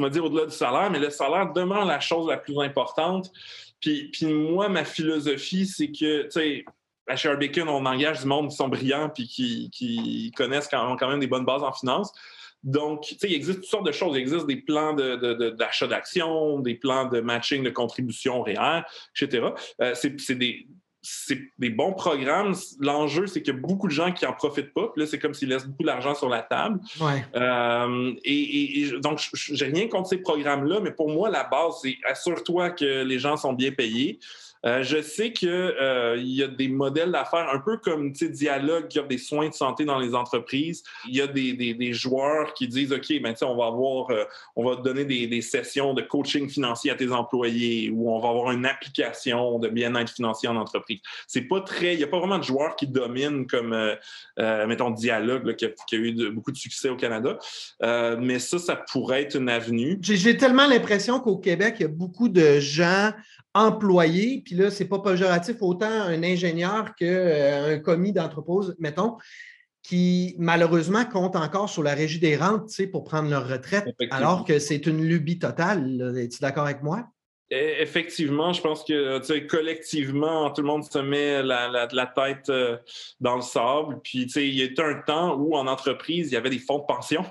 m'as 0.00 0.08
dit 0.08 0.18
au-delà 0.18 0.46
du 0.46 0.54
salaire, 0.54 0.90
mais 0.90 0.98
le 0.98 1.10
salaire 1.10 1.52
demeure 1.52 1.84
la 1.84 2.00
chose 2.00 2.28
la 2.28 2.38
plus 2.38 2.58
importante. 2.58 3.30
Puis, 3.80 4.10
puis 4.12 4.26
moi, 4.26 4.68
ma 4.68 4.84
philosophie, 4.84 5.66
c'est 5.66 5.88
que, 5.88 6.22
tu 6.24 6.30
sais, 6.30 6.64
à 7.08 7.16
Share 7.16 7.38
Bacon, 7.38 7.68
on 7.68 7.84
engage 7.86 8.20
du 8.20 8.26
monde 8.26 8.50
qui 8.50 8.56
sont 8.56 8.68
brillants 8.68 9.08
puis 9.08 9.26
qui, 9.26 10.32
connaissent 10.36 10.68
quand, 10.68 10.96
quand, 10.96 11.08
même 11.08 11.20
des 11.20 11.26
bonnes 11.26 11.44
bases 11.44 11.62
en 11.62 11.72
finance. 11.72 12.12
Donc, 12.64 13.02
tu 13.02 13.14
sais, 13.16 13.28
il 13.28 13.34
existe 13.34 13.60
toutes 13.60 13.70
sortes 13.70 13.86
de 13.86 13.92
choses. 13.92 14.16
Il 14.16 14.20
existe 14.20 14.46
des 14.46 14.56
plans 14.56 14.92
d'achat 14.92 15.86
de, 15.86 15.90
d'actions, 15.90 16.58
des 16.58 16.74
plans 16.74 17.06
de 17.06 17.20
matching 17.20 17.62
de 17.62 17.70
contributions 17.70 18.42
réelles, 18.42 18.84
etc. 19.14 19.48
Euh, 19.80 19.94
c'est 19.94 20.34
des, 20.34 20.66
des 21.58 21.70
bons 21.70 21.92
programmes. 21.92 22.54
L'enjeu, 22.80 23.26
c'est 23.26 23.42
qu'il 23.42 23.54
y 23.54 23.56
a 23.56 23.60
beaucoup 23.60 23.86
de 23.86 23.92
gens 23.92 24.12
qui 24.12 24.24
n'en 24.24 24.32
profitent 24.32 24.74
pas. 24.74 24.88
Puis 24.88 25.02
là, 25.02 25.06
c'est 25.06 25.20
comme 25.20 25.34
s'ils 25.34 25.48
laissent 25.48 25.66
beaucoup 25.66 25.84
d'argent 25.84 26.14
sur 26.14 26.28
la 26.28 26.42
table. 26.42 26.80
Euh, 27.36 28.12
et, 28.24 28.80
et, 28.80 28.90
donc, 29.00 29.20
j'ai 29.32 29.66
rien 29.66 29.86
contre 29.88 30.08
ces 30.08 30.18
programmes-là, 30.18 30.80
mais 30.80 30.90
pour 30.90 31.08
moi, 31.10 31.30
la 31.30 31.44
base, 31.44 31.74
c'est 31.82 31.96
assure-toi 32.08 32.70
que 32.70 33.04
les 33.04 33.18
gens 33.20 33.36
sont 33.36 33.52
bien 33.52 33.70
payés. 33.70 34.18
Euh, 34.66 34.82
je 34.82 35.00
sais 35.00 35.32
qu'il 35.32 35.48
euh, 35.48 36.16
y 36.18 36.42
a 36.42 36.48
des 36.48 36.68
modèles 36.68 37.12
d'affaires 37.12 37.48
un 37.52 37.60
peu 37.60 37.76
comme 37.76 38.12
Dialogue 38.12 38.88
qui 38.88 38.98
offre 38.98 39.08
des 39.08 39.18
soins 39.18 39.48
de 39.48 39.54
santé 39.54 39.84
dans 39.84 39.98
les 39.98 40.14
entreprises. 40.14 40.82
Il 41.08 41.16
y 41.16 41.20
a 41.20 41.26
des, 41.26 41.92
joueurs 41.92 42.52
qui 42.54 42.68
disent 42.68 42.92
OK, 42.92 43.06
ben, 43.22 43.34
on 43.42 43.56
va 43.56 43.66
avoir, 43.66 44.10
euh, 44.10 44.24
on 44.56 44.68
va 44.68 44.76
donner 44.76 45.04
des, 45.04 45.26
des, 45.26 45.40
sessions 45.40 45.94
de 45.94 46.02
coaching 46.02 46.48
financier 46.48 46.90
à 46.90 46.94
tes 46.94 47.10
employés 47.10 47.90
ou 47.90 48.10
on 48.10 48.20
va 48.20 48.28
avoir 48.28 48.50
une 48.52 48.66
application 48.66 49.58
de 49.58 49.68
bien-être 49.68 50.12
financier 50.12 50.48
en 50.48 50.56
entreprise. 50.56 51.00
C'est 51.26 51.42
pas 51.42 51.60
très. 51.60 51.94
Il 51.94 51.98
n'y 51.98 52.04
a 52.04 52.08
pas 52.08 52.18
vraiment 52.18 52.38
de 52.38 52.44
joueurs 52.44 52.76
qui 52.76 52.86
dominent 52.86 53.46
comme, 53.46 53.76
mettons, 54.36 54.90
Dialogue, 54.90 55.54
qui, 55.56 55.64
a, 55.64 55.98
eu 55.98 56.30
beaucoup 56.30 56.52
de 56.52 56.56
succès 56.56 56.88
au 56.88 56.96
Canada. 56.96 57.38
mais 58.18 58.38
ça, 58.38 58.58
ça 58.58 58.76
pourrait 58.76 59.22
être 59.22 59.36
une 59.36 59.48
avenue. 59.48 59.98
J'ai 60.02 60.36
tellement 60.36 60.66
l'impression 60.66 61.20
qu'au 61.20 61.38
Québec, 61.38 61.76
il 61.78 61.82
y 61.82 61.86
a 61.86 61.88
beaucoup 61.88 62.28
de 62.28 62.58
gens 62.60 63.12
employés, 63.66 64.42
puis 64.44 64.54
là, 64.54 64.70
ce 64.70 64.82
n'est 64.82 64.88
pas 64.88 65.00
péjoratif, 65.00 65.56
autant 65.60 65.90
un 65.90 66.22
ingénieur 66.22 66.94
qu'un 66.94 67.06
euh, 67.06 67.78
commis 67.78 68.12
d'entreprise, 68.12 68.74
mettons, 68.78 69.16
qui 69.82 70.36
malheureusement 70.38 71.04
comptent 71.04 71.36
encore 71.36 71.68
sur 71.68 71.82
la 71.82 71.94
régie 71.94 72.18
des 72.18 72.36
rentes 72.36 72.70
pour 72.92 73.04
prendre 73.04 73.30
leur 73.30 73.48
retraite, 73.48 73.86
alors 74.10 74.44
que 74.44 74.58
c'est 74.58 74.86
une 74.86 75.02
lubie 75.02 75.38
totale. 75.38 76.14
Es-tu 76.18 76.40
d'accord 76.40 76.64
avec 76.64 76.82
moi? 76.82 77.08
E, 77.50 77.80
effectivement, 77.80 78.52
je 78.52 78.60
pense 78.60 78.84
que 78.84 79.38
collectivement, 79.46 80.50
tout 80.50 80.60
le 80.60 80.66
monde 80.66 80.84
se 80.84 80.98
met 80.98 81.42
la, 81.42 82.12
tête 82.14 82.50
euh, 82.50 82.76
dans 83.20 83.36
le 83.36 83.42
sable. 83.42 84.00
Puis 84.02 84.24
il 84.36 84.54
y 84.54 84.62
a 84.62 84.66
eu 84.66 84.74
un 84.78 85.00
temps 85.06 85.34
où 85.34 85.56
en 85.56 85.66
entreprise, 85.66 86.30
il 86.30 86.34
y 86.34 86.36
avait 86.36 86.50
des 86.50 86.58
fonds 86.58 86.78
de 86.78 86.84
pension 86.84 87.24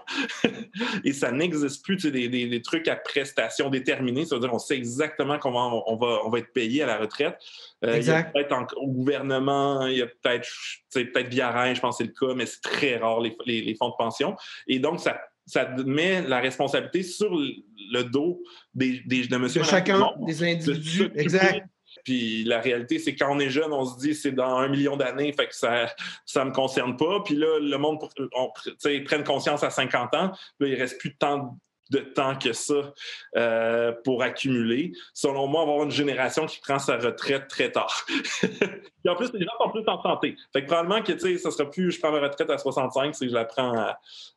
et 1.03 1.13
ça 1.13 1.31
n'existe 1.31 1.83
plus 1.85 2.03
des, 2.03 2.29
des, 2.29 2.61
trucs 2.63 2.87
à 2.87 2.95
prestations 2.95 3.69
déterminées. 3.69 4.25
C'est-à-dire 4.25 4.53
on 4.53 4.59
sait 4.59 4.77
exactement 4.77 5.37
comment 5.37 5.83
on 5.91 5.97
va, 5.97 6.21
on 6.25 6.29
va 6.29 6.39
être 6.39 6.51
payé 6.51 6.81
à 6.81 6.87
la 6.87 6.97
retraite. 6.97 7.37
Euh, 7.85 7.97
il 7.97 8.05
y 8.05 8.09
a 8.09 8.23
peut-être 8.23 8.75
au 8.77 8.87
gouvernement, 8.87 9.85
il 9.85 9.97
y 9.97 10.01
a 10.01 10.07
peut-être 10.07 10.47
peut-être 10.93 11.29
via 11.29 11.73
je 11.73 11.79
pense 11.79 11.97
que 11.97 12.03
c'est 12.03 12.09
le 12.09 12.27
cas, 12.27 12.33
mais 12.33 12.47
c'est 12.47 12.61
très 12.61 12.97
rare 12.97 13.21
les, 13.21 13.35
les 13.45 13.75
fonds 13.75 13.89
de 13.89 13.95
pension. 13.97 14.35
Et 14.67 14.79
donc, 14.79 14.99
ça 14.99 15.19
ça 15.47 15.67
met 15.85 16.21
la 16.21 16.39
responsabilité 16.39 17.01
sur 17.01 17.31
le 17.31 18.03
dos 18.03 18.43
des, 18.75 18.99
de 18.99 19.37
monsieur. 19.37 19.61
De 19.61 19.65
chacun 19.65 20.11
des 20.19 20.43
individus. 20.43 21.09
exact. 21.15 21.65
Puis 22.03 22.43
la 22.43 22.59
réalité, 22.59 22.99
c'est 22.99 23.15
quand 23.15 23.35
on 23.35 23.39
est 23.39 23.49
jeune, 23.49 23.73
on 23.73 23.85
se 23.85 23.99
dit 23.99 24.13
c'est 24.13 24.31
dans 24.31 24.57
un 24.57 24.67
million 24.67 24.97
d'années, 24.97 25.33
fait 25.33 25.47
que 25.47 25.55
ça 25.55 25.87
ne 26.35 26.43
me 26.43 26.51
concerne 26.51 26.95
pas. 26.95 27.21
Puis 27.25 27.35
là, 27.35 27.59
le 27.59 27.77
monde, 27.77 27.97
on, 28.33 28.51
prenne 29.05 29.23
conscience 29.23 29.63
à 29.63 29.69
50 29.69 30.13
ans, 30.13 30.31
là, 30.59 30.67
il 30.67 30.75
reste 30.75 30.99
plus 30.99 31.09
de 31.09 31.17
temps 31.17 31.57
de 31.91 31.99
temps 31.99 32.35
que 32.35 32.53
ça 32.53 32.93
euh, 33.35 33.91
pour 34.03 34.23
accumuler. 34.23 34.91
Selon 35.13 35.47
moi, 35.47 35.61
avoir 35.61 35.83
une 35.83 35.91
génération 35.91 36.45
qui 36.45 36.59
prend 36.59 36.79
sa 36.79 36.97
retraite 36.97 37.47
très 37.47 37.71
tard. 37.71 38.05
Puis 38.41 39.09
en 39.09 39.15
plus, 39.15 39.31
les 39.33 39.45
gens 39.45 39.51
sont 39.59 39.71
plus 39.71 39.87
en 39.87 40.01
santé. 40.01 40.35
Fait 40.53 40.61
que 40.61 40.67
probablement 40.67 41.01
que, 41.01 41.13
tu 41.13 41.19
sais, 41.19 41.37
ça 41.37 41.51
sera 41.51 41.69
plus 41.69 41.91
je 41.91 41.99
prends 41.99 42.11
ma 42.11 42.19
retraite 42.19 42.49
à 42.49 42.57
65, 42.57 43.15
c'est 43.15 43.25
que 43.25 43.31
je 43.31 43.35
la 43.35 43.45
prends 43.45 43.73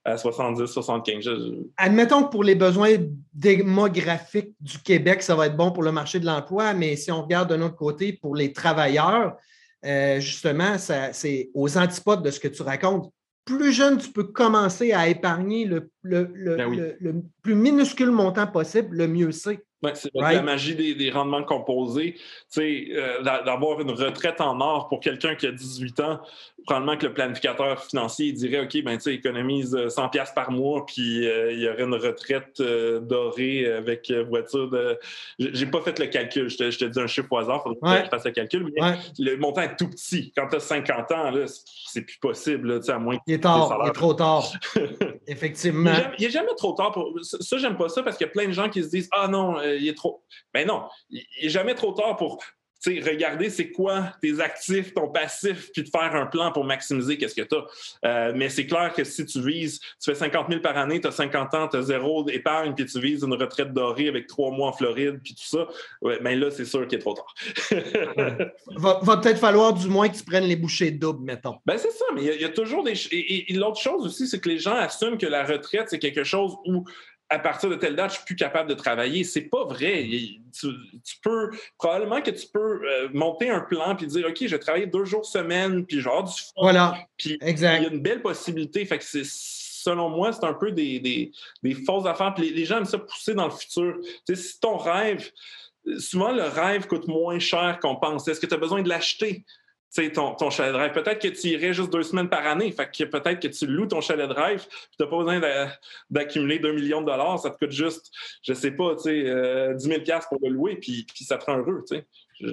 à, 0.04 0.16
70, 0.16 0.66
75. 0.66 1.28
Admettons 1.76 2.24
que 2.24 2.30
pour 2.30 2.44
les 2.44 2.54
besoins 2.54 2.96
démographiques 3.34 4.54
du 4.60 4.78
Québec, 4.78 5.22
ça 5.22 5.34
va 5.34 5.46
être 5.46 5.56
bon 5.56 5.72
pour 5.72 5.82
le 5.82 5.92
marché 5.92 6.20
de 6.20 6.26
l'emploi, 6.26 6.74
mais 6.74 6.96
si 6.96 7.12
on 7.12 7.22
regarde 7.22 7.48
d'un 7.48 7.62
autre 7.62 7.76
côté, 7.76 8.12
pour 8.12 8.34
les 8.34 8.52
travailleurs, 8.52 9.36
euh, 9.84 10.20
justement, 10.20 10.76
c'est 10.78 11.50
aux 11.54 11.78
antipodes 11.78 12.22
de 12.22 12.30
ce 12.30 12.40
que 12.40 12.48
tu 12.48 12.62
racontes 12.62 13.12
plus 13.56 13.72
jeune 13.72 13.98
tu 13.98 14.10
peux 14.10 14.24
commencer 14.24 14.92
à 14.92 15.08
épargner 15.08 15.64
le, 15.64 15.90
le, 16.02 16.30
le, 16.34 16.56
ben 16.56 16.94
le 17.00 17.22
plus 17.42 17.54
minuscule 17.54 18.10
montant 18.10 18.46
possible, 18.46 18.96
le 18.96 19.08
mieux 19.08 19.32
c'est. 19.32 19.64
Ouais, 19.82 19.92
c'est 19.94 20.10
la 20.14 20.42
magie 20.42 20.74
des, 20.74 21.10
rendements 21.10 21.42
composés. 21.42 22.16
Euh, 22.58 23.22
d'avoir 23.22 23.80
une 23.80 23.90
retraite 23.90 24.40
en 24.40 24.60
or 24.60 24.88
pour 24.88 25.00
quelqu'un 25.00 25.34
qui 25.34 25.46
a 25.46 25.52
18 25.52 26.00
ans, 26.00 26.20
probablement 26.64 26.96
que 26.96 27.06
le 27.06 27.14
planificateur 27.14 27.82
financier 27.82 28.32
dirait 28.32 28.60
OK, 28.60 28.82
ben, 28.82 28.98
économise 29.06 29.76
100 29.88 30.04
euh, 30.04 30.08
pièces 30.08 30.32
par 30.32 30.50
mois, 30.50 30.84
puis 30.86 31.26
euh, 31.26 31.52
il 31.52 31.60
y 31.60 31.68
aurait 31.68 31.82
une 31.82 31.94
retraite 31.94 32.60
euh, 32.60 33.00
dorée 33.00 33.66
avec 33.66 34.12
voiture 34.28 34.68
de. 34.70 34.98
J'ai 35.38 35.66
pas 35.66 35.80
fait 35.80 35.98
le 35.98 36.06
calcul, 36.06 36.48
je 36.48 36.56
te, 36.56 36.70
je 36.70 36.78
te 36.78 36.84
dis 36.84 37.00
un 37.00 37.06
chiffre 37.06 37.28
au 37.30 37.38
hasard, 37.38 37.62
il 37.66 37.74
faudrait 37.78 38.00
que 38.00 38.04
je 38.06 38.10
fasse 38.10 38.24
le 38.24 38.30
calcul, 38.32 38.72
mais 38.74 38.98
le 39.18 39.36
montant 39.36 39.62
est 39.62 39.76
tout 39.76 39.88
petit. 39.88 40.32
Quand 40.36 40.48
tu 40.48 40.56
as 40.56 40.60
50 40.60 41.12
ans, 41.12 41.32
c'est 41.86 42.02
plus 42.02 42.18
possible, 42.18 42.74
là, 42.74 42.94
à 42.94 42.98
moins 42.98 43.18
Il 43.26 43.34
est 43.34 43.38
tard, 43.38 43.80
il 43.84 43.88
est 43.88 43.92
trop 43.92 44.14
tard. 44.14 44.44
Effectivement. 45.26 45.92
Il 46.18 46.24
n'est 46.24 46.30
jamais, 46.30 46.54
trop 46.56 46.72
tard. 46.72 46.92
Pour... 46.92 47.12
Ça, 47.22 47.58
j'aime 47.58 47.76
pas 47.76 47.88
ça 47.88 48.02
parce 48.02 48.16
qu'il 48.16 48.26
y 48.26 48.30
a 48.30 48.32
plein 48.32 48.46
de 48.46 48.52
gens 48.52 48.68
qui 48.68 48.82
se 48.82 48.88
disent 48.88 49.08
Ah 49.12 49.28
non, 49.28 49.56
il 49.78 49.88
est 49.88 49.96
trop. 49.96 50.24
Ben 50.54 50.66
non, 50.66 50.88
il 51.10 51.24
n'est 51.42 51.48
jamais 51.48 51.74
trop 51.74 51.92
tard 51.92 52.16
pour 52.16 52.42
regarder 52.86 53.50
c'est 53.50 53.70
quoi 53.70 54.12
tes 54.22 54.40
actifs, 54.40 54.94
ton 54.94 55.08
passif, 55.08 55.70
puis 55.72 55.82
de 55.82 55.88
faire 55.88 56.14
un 56.14 56.26
plan 56.26 56.50
pour 56.52 56.64
maximiser 56.64 57.18
qu'est-ce 57.18 57.34
que 57.34 57.42
tu 57.42 57.54
as. 57.54 57.66
Euh, 58.04 58.32
mais 58.34 58.48
c'est 58.48 58.66
clair 58.66 58.92
que 58.94 59.04
si 59.04 59.26
tu 59.26 59.42
vises, 59.42 59.80
tu 59.80 60.10
fais 60.10 60.14
50 60.14 60.48
000 60.48 60.60
par 60.60 60.76
année, 60.78 61.00
tu 61.00 61.06
as 61.06 61.12
50 61.12 61.54
ans, 61.54 61.68
tu 61.68 61.76
as 61.76 61.82
zéro 61.82 62.24
d'épargne, 62.24 62.74
puis 62.74 62.86
tu 62.86 63.00
vises 63.00 63.22
une 63.22 63.34
retraite 63.34 63.72
dorée 63.72 64.08
avec 64.08 64.26
trois 64.26 64.50
mois 64.50 64.68
en 64.68 64.72
Floride, 64.72 65.20
puis 65.22 65.34
tout 65.34 65.44
ça, 65.44 65.68
ouais, 66.02 66.18
ben 66.22 66.38
là, 66.38 66.50
c'est 66.50 66.64
sûr 66.64 66.86
qu'il 66.88 66.98
est 66.98 67.02
trop 67.02 67.14
tard. 67.14 67.34
va, 68.76 69.16
peut-être 69.16 69.38
falloir 69.38 69.74
du 69.74 69.88
moins 69.88 70.08
que 70.08 70.16
tu 70.16 70.24
prennes 70.24 70.44
les 70.44 70.56
bouchées 70.56 70.90
doubles, 70.90 71.24
mettons. 71.24 71.56
Ben 71.66 71.76
c'est 71.76 71.92
ça, 71.92 72.04
mais 72.14 72.24
il 72.24 72.40
y, 72.40 72.44
a 72.44 72.48
toujours 72.48 72.82
des... 72.82 72.94
et 73.12 73.52
l'autre 73.54 73.80
chose 73.80 74.06
aussi, 74.06 74.26
c'est 74.26 74.40
que 74.40 74.48
les 74.48 74.58
gens 74.58 74.74
assument 74.74 75.18
que 75.18 75.26
la 75.26 75.44
retraite, 75.44 75.88
c'est 75.88 75.98
quelque 75.98 76.24
chose 76.24 76.56
où 76.64 76.84
à 77.30 77.38
partir 77.38 77.70
de 77.70 77.76
telle 77.76 77.94
date, 77.94 78.10
je 78.10 78.16
suis 78.16 78.24
plus 78.24 78.36
capable 78.36 78.68
de 78.68 78.74
travailler. 78.74 79.22
C'est 79.22 79.42
pas 79.42 79.64
vrai. 79.64 80.08
Tu, 80.52 80.68
peux, 81.22 81.50
probablement 81.78 82.20
que 82.20 82.32
tu 82.32 82.46
peux 82.52 82.82
euh, 82.84 83.08
monter 83.14 83.48
un 83.48 83.60
plan 83.60 83.94
puis 83.94 84.08
dire, 84.08 84.26
OK, 84.28 84.36
je 84.40 84.48
vais 84.48 84.58
travailler 84.58 84.86
deux 84.86 85.04
jours 85.04 85.24
semaine, 85.24 85.86
puis 85.86 86.00
genre 86.00 86.24
du 86.24 86.32
fond. 86.32 86.62
Voilà. 86.62 86.98
Puis 87.16 87.38
il 87.40 87.60
y 87.60 87.66
a 87.66 87.78
une 87.78 88.00
belle 88.00 88.20
possibilité. 88.20 88.84
Fait 88.84 88.98
que 88.98 89.04
c'est, 89.04 89.22
selon 89.24 90.10
moi, 90.10 90.32
c'est 90.32 90.44
un 90.44 90.54
peu 90.54 90.72
des, 90.72 90.98
des, 90.98 91.74
fausses 91.86 92.06
affaires. 92.06 92.34
Puis 92.34 92.50
les, 92.50 92.64
gens 92.64 92.78
aiment 92.78 92.84
ça 92.84 92.98
pousser 92.98 93.34
dans 93.34 93.46
le 93.46 93.52
futur. 93.52 93.96
Tu 94.26 94.34
sais, 94.34 94.42
si 94.42 94.60
ton 94.60 94.76
rêve, 94.76 95.30
souvent 95.98 96.32
le 96.32 96.42
rêve 96.42 96.88
coûte 96.88 97.06
moins 97.06 97.38
cher 97.38 97.78
qu'on 97.80 97.94
pense. 97.94 98.26
Est-ce 98.26 98.40
que 98.40 98.46
tu 98.46 98.54
as 98.54 98.58
besoin 98.58 98.82
de 98.82 98.88
l'acheter? 98.88 99.44
Ton, 100.12 100.34
ton 100.34 100.50
chalet 100.50 100.72
de 100.72 100.78
rêve. 100.78 100.92
Peut-être 100.92 101.20
que 101.20 101.28
tu 101.28 101.48
irais 101.48 101.72
juste 101.72 101.92
deux 101.92 102.02
semaines 102.02 102.28
par 102.28 102.46
année. 102.46 102.70
Fait 102.72 102.90
que 102.90 103.04
peut-être 103.04 103.40
que 103.40 103.48
tu 103.48 103.66
loues 103.66 103.86
ton 103.86 104.00
chalet 104.00 104.28
puis 104.28 104.66
tu 104.96 105.02
n'as 105.02 105.06
pas 105.06 105.16
besoin 105.16 105.40
d'accumuler 106.10 106.58
2 106.58 106.72
millions 106.72 107.00
de 107.00 107.06
dollars. 107.06 107.38
Ça 107.38 107.50
te 107.50 107.58
coûte 107.58 107.72
juste, 107.72 108.10
je 108.42 108.52
sais 108.54 108.70
pas, 108.70 108.94
tu 108.96 109.02
sais, 109.02 109.22
10 109.22 109.28
euh, 109.28 109.76
000 109.78 110.00
pour 110.28 110.38
le 110.42 110.48
louer, 110.50 110.76
puis, 110.76 111.06
ça 111.14 111.38
te 111.38 111.46
rend 111.46 111.58
heureux. 111.58 111.84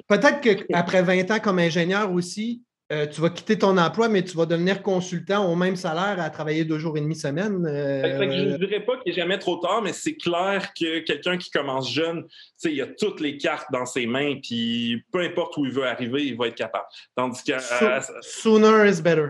Peut-être 0.06 0.40
qu'après 0.40 1.02
20 1.02 1.30
ans 1.30 1.40
comme 1.40 1.58
ingénieur 1.58 2.12
aussi, 2.12 2.62
euh, 2.90 3.06
tu 3.06 3.20
vas 3.20 3.28
quitter 3.28 3.58
ton 3.58 3.76
emploi, 3.76 4.08
mais 4.08 4.24
tu 4.24 4.34
vas 4.34 4.46
devenir 4.46 4.82
consultant 4.82 5.50
au 5.50 5.54
même 5.54 5.76
salaire 5.76 6.18
à 6.20 6.30
travailler 6.30 6.64
deux 6.64 6.78
jours 6.78 6.96
et 6.96 7.02
demi 7.02 7.14
semaine. 7.14 7.66
Euh, 7.66 8.02
je 8.02 8.52
ne 8.52 8.56
dirais 8.56 8.80
pas 8.80 8.96
qu'il 8.96 9.12
n'est 9.12 9.20
jamais 9.20 9.38
trop 9.38 9.58
tard, 9.58 9.82
mais 9.82 9.92
c'est 9.92 10.16
clair 10.16 10.72
que 10.72 11.00
quelqu'un 11.00 11.36
qui 11.36 11.50
commence 11.50 11.92
jeune, 11.92 12.26
il 12.64 12.80
a 12.80 12.86
toutes 12.86 13.20
les 13.20 13.36
cartes 13.36 13.70
dans 13.72 13.84
ses 13.84 14.06
mains, 14.06 14.36
puis 14.42 15.04
peu 15.12 15.20
importe 15.20 15.58
où 15.58 15.66
il 15.66 15.72
veut 15.72 15.86
arriver, 15.86 16.24
il 16.24 16.36
va 16.38 16.48
être 16.48 16.54
capable. 16.54 16.86
Tandis 17.14 17.42
que. 17.44 17.52
sooner 18.22 18.88
is 18.88 19.02
better. 19.02 19.28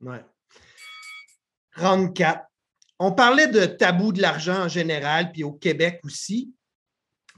Ouais. 0.00 0.24
Round 1.76 2.14
4. 2.14 2.40
On 2.98 3.12
parlait 3.12 3.48
de 3.48 3.66
tabou 3.66 4.12
de 4.12 4.22
l'argent 4.22 4.64
en 4.64 4.68
général, 4.68 5.30
puis 5.30 5.44
au 5.44 5.52
Québec 5.52 6.00
aussi. 6.04 6.54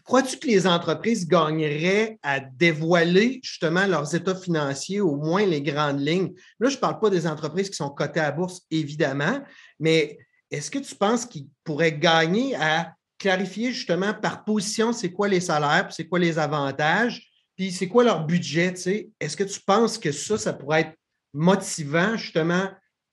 Crois-tu 0.09 0.39
que 0.39 0.47
les 0.47 0.67
entreprises 0.67 1.29
gagneraient 1.29 2.19
à 2.23 2.41
dévoiler 2.41 3.41
justement 3.43 3.87
leurs 3.87 4.15
états 4.15 4.35
financiers, 4.35 5.03
au 5.03 5.17
moins 5.17 5.45
les 5.45 5.61
grandes 5.61 6.01
lignes? 6.01 6.33
Là, 6.59 6.71
je 6.71 6.77
ne 6.77 6.81
parle 6.81 6.99
pas 6.99 7.11
des 7.11 7.27
entreprises 7.27 7.69
qui 7.69 7.77
sont 7.77 7.91
cotées 7.91 8.21
à 8.21 8.33
bourse, 8.33 8.63
évidemment, 8.71 9.43
mais 9.79 10.17
est-ce 10.51 10.71
que 10.71 10.79
tu 10.79 10.95
penses 10.95 11.27
qu'ils 11.27 11.49
pourraient 11.63 11.99
gagner 11.99 12.55
à 12.55 12.95
clarifier 13.19 13.71
justement 13.71 14.15
par 14.15 14.45
position 14.45 14.95
c'est 14.95 15.13
quoi 15.13 15.29
les 15.29 15.41
salaires, 15.41 15.89
c'est 15.91 16.09
quoi 16.09 16.19
les 16.19 16.39
avantages, 16.39 17.29
puis 17.55 17.71
c'est 17.71 17.89
quoi 17.89 18.03
leur 18.03 18.25
budget? 18.25 18.73
Est-ce 19.21 19.37
que 19.37 19.45
tu 19.45 19.61
penses 19.61 19.99
que 19.99 20.11
ça, 20.11 20.39
ça 20.39 20.55
pourrait 20.55 20.81
être 20.81 20.97
motivant 21.35 22.17
justement 22.17 22.71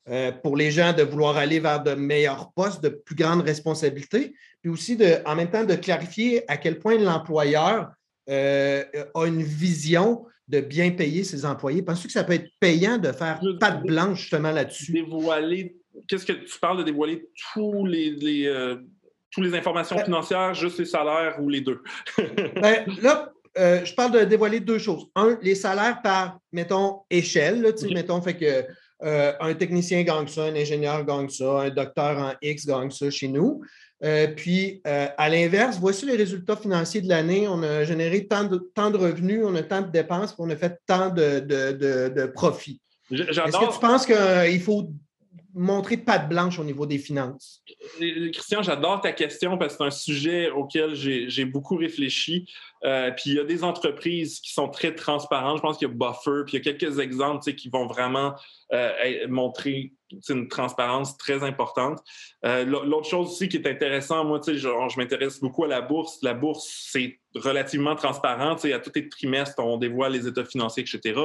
euh, 0.08 0.32
pour 0.32 0.56
les 0.56 0.70
gens 0.70 0.94
de 0.94 1.02
vouloir 1.02 1.36
aller 1.36 1.60
vers 1.60 1.82
de 1.82 1.96
meilleurs 1.96 2.52
postes, 2.52 2.84
de 2.84 2.90
plus 2.90 3.16
grandes 3.16 3.42
responsabilités, 3.42 4.36
puis 4.62 4.70
aussi 4.70 4.96
de, 4.96 5.18
en 5.26 5.36
même 5.36 5.50
temps 5.50 5.64
de 5.64 5.74
clarifier 5.74 6.44
à 6.48 6.58
quel 6.58 6.78
point 6.78 7.00
l'employeur 7.00 7.90
euh, 8.30 8.84
a 9.16 9.26
une 9.26 9.42
vision 9.42 10.24
de 10.48 10.60
bien 10.60 10.92
payer 10.92 11.24
ses 11.24 11.44
employés. 11.44 11.82
Penses-tu 11.82 12.06
que 12.06 12.14
ça 12.14 12.24
peut 12.24 12.34
être 12.34 12.52
payant 12.60 13.00
de 13.00 13.12
faire 13.12 13.42
patte 13.60 13.82
blanche 13.82 14.22
justement 14.22 14.52
là-dessus? 14.52 14.92
Dévoiler, 14.92 15.76
qu'est-ce 16.08 16.28
que 16.28 16.34
tu 16.34 16.60
parles 16.60 16.78
de 16.78 16.84
dévoiler 16.84 17.28
tous 17.52 17.88
les, 17.88 18.46
euh, 18.46 18.76
toutes 19.32 19.46
les 19.46 19.58
informations 19.58 19.98
financières, 19.98 20.54
juste 20.54 20.78
les 20.78 20.86
salaires 20.86 21.38
ou 21.42 21.50
les 21.50 21.62
deux? 21.62 21.82
ben, 22.18 22.86
là, 23.02 23.32
je 23.58 23.94
parle 23.96 24.12
de 24.12 24.24
dévoiler 24.26 24.60
deux 24.60 24.78
choses. 24.78 25.08
Un, 25.16 25.40
les 25.42 25.56
salaires 25.56 26.04
par, 26.04 26.38
mettons, 26.52 27.00
échelle. 27.10 27.64
Là, 27.64 27.72
Mettons, 27.92 28.22
fait 28.22 28.38
que 28.38 28.66
euh, 29.04 29.34
un 29.40 29.54
technicien 29.54 30.04
gagne 30.04 30.28
ça, 30.28 30.44
un 30.44 30.56
ingénieur 30.56 31.04
gagne 31.06 31.30
ça, 31.30 31.62
un 31.62 31.70
docteur 31.70 32.18
en 32.18 32.34
X 32.42 32.66
gagne 32.66 32.92
ça 32.92 33.10
chez 33.10 33.28
nous. 33.28 33.62
Euh, 34.04 34.28
puis, 34.28 34.82
euh, 34.88 35.08
à 35.18 35.30
l'inverse, 35.30 35.78
voici 35.80 36.06
les 36.06 36.16
résultats 36.16 36.56
financiers 36.56 37.02
de 37.02 37.10
l'année. 37.10 37.48
On 37.48 37.62
a 37.64 37.84
généré 37.84 38.28
tant 38.28 38.44
de, 38.44 38.58
tant 38.74 38.92
de 38.92 38.98
revenus, 38.98 39.42
on 39.44 39.56
a 39.56 39.64
tant 39.64 39.82
de 39.82 39.90
dépenses, 39.90 40.34
puis 40.34 40.44
on 40.46 40.50
a 40.50 40.56
fait 40.56 40.80
tant 40.86 41.10
de, 41.10 41.40
de 41.40 42.26
profits. 42.28 42.82
Est-ce 43.12 43.40
que 43.40 43.74
tu 43.74 43.80
penses 43.80 44.06
qu'il 44.06 44.62
faut 44.62 44.90
montrer 45.54 45.96
patte 45.98 46.28
blanche 46.28 46.60
au 46.60 46.64
niveau 46.64 46.86
des 46.86 46.98
finances? 46.98 47.64
Christian, 47.98 48.62
j'adore 48.62 49.02
ta 49.02 49.14
question 49.14 49.58
parce 49.58 49.74
que 49.74 49.78
c'est 49.78 49.88
un 49.88 49.92
sujet 49.92 50.50
auquel 50.50 50.94
j'ai 50.96 51.46
beaucoup 51.46 51.78
réfléchi. 51.78 52.48
Euh, 52.84 53.12
puis 53.12 53.32
il 53.32 53.36
y 53.36 53.40
a 53.40 53.44
des 53.44 53.64
entreprises 53.64 54.40
qui 54.40 54.54
sont 54.54 54.70
très 54.70 54.94
transparentes. 54.94 55.58
Je 55.58 55.62
pense 55.62 55.78
qu'il 55.78 55.88
y 55.88 55.92
a 55.92 55.94
Buffer, 55.94 56.44
puis 56.46 56.58
il 56.58 56.66
y 56.66 56.70
a 56.70 56.74
quelques 56.74 57.00
exemples 57.00 57.54
qui 57.54 57.70
vont 57.70 57.88
vraiment 57.88 58.36
euh, 58.74 59.28
montrer 59.28 59.94
une 60.30 60.48
transparence 60.48 61.18
très 61.18 61.44
importante. 61.44 62.00
Euh, 62.46 62.64
l'autre 62.64 63.08
chose 63.10 63.32
aussi 63.32 63.50
qui 63.50 63.58
est 63.58 63.68
intéressant, 63.68 64.24
moi, 64.24 64.40
je, 64.46 64.56
je 64.56 65.00
m'intéresse 65.00 65.40
beaucoup 65.40 65.64
à 65.64 65.68
la 65.68 65.82
bourse. 65.82 66.20
La 66.22 66.34
bourse, 66.36 66.88
c'est 66.92 67.20
relativement 67.34 67.96
transparent. 67.96 68.56
À 68.56 68.80
tous 68.80 68.92
les 68.96 69.10
trimestres, 69.10 69.60
on 69.60 69.78
dévoile 69.78 70.14
les 70.14 70.28
états 70.28 70.46
financiers, 70.46 70.84
etc. 70.84 71.20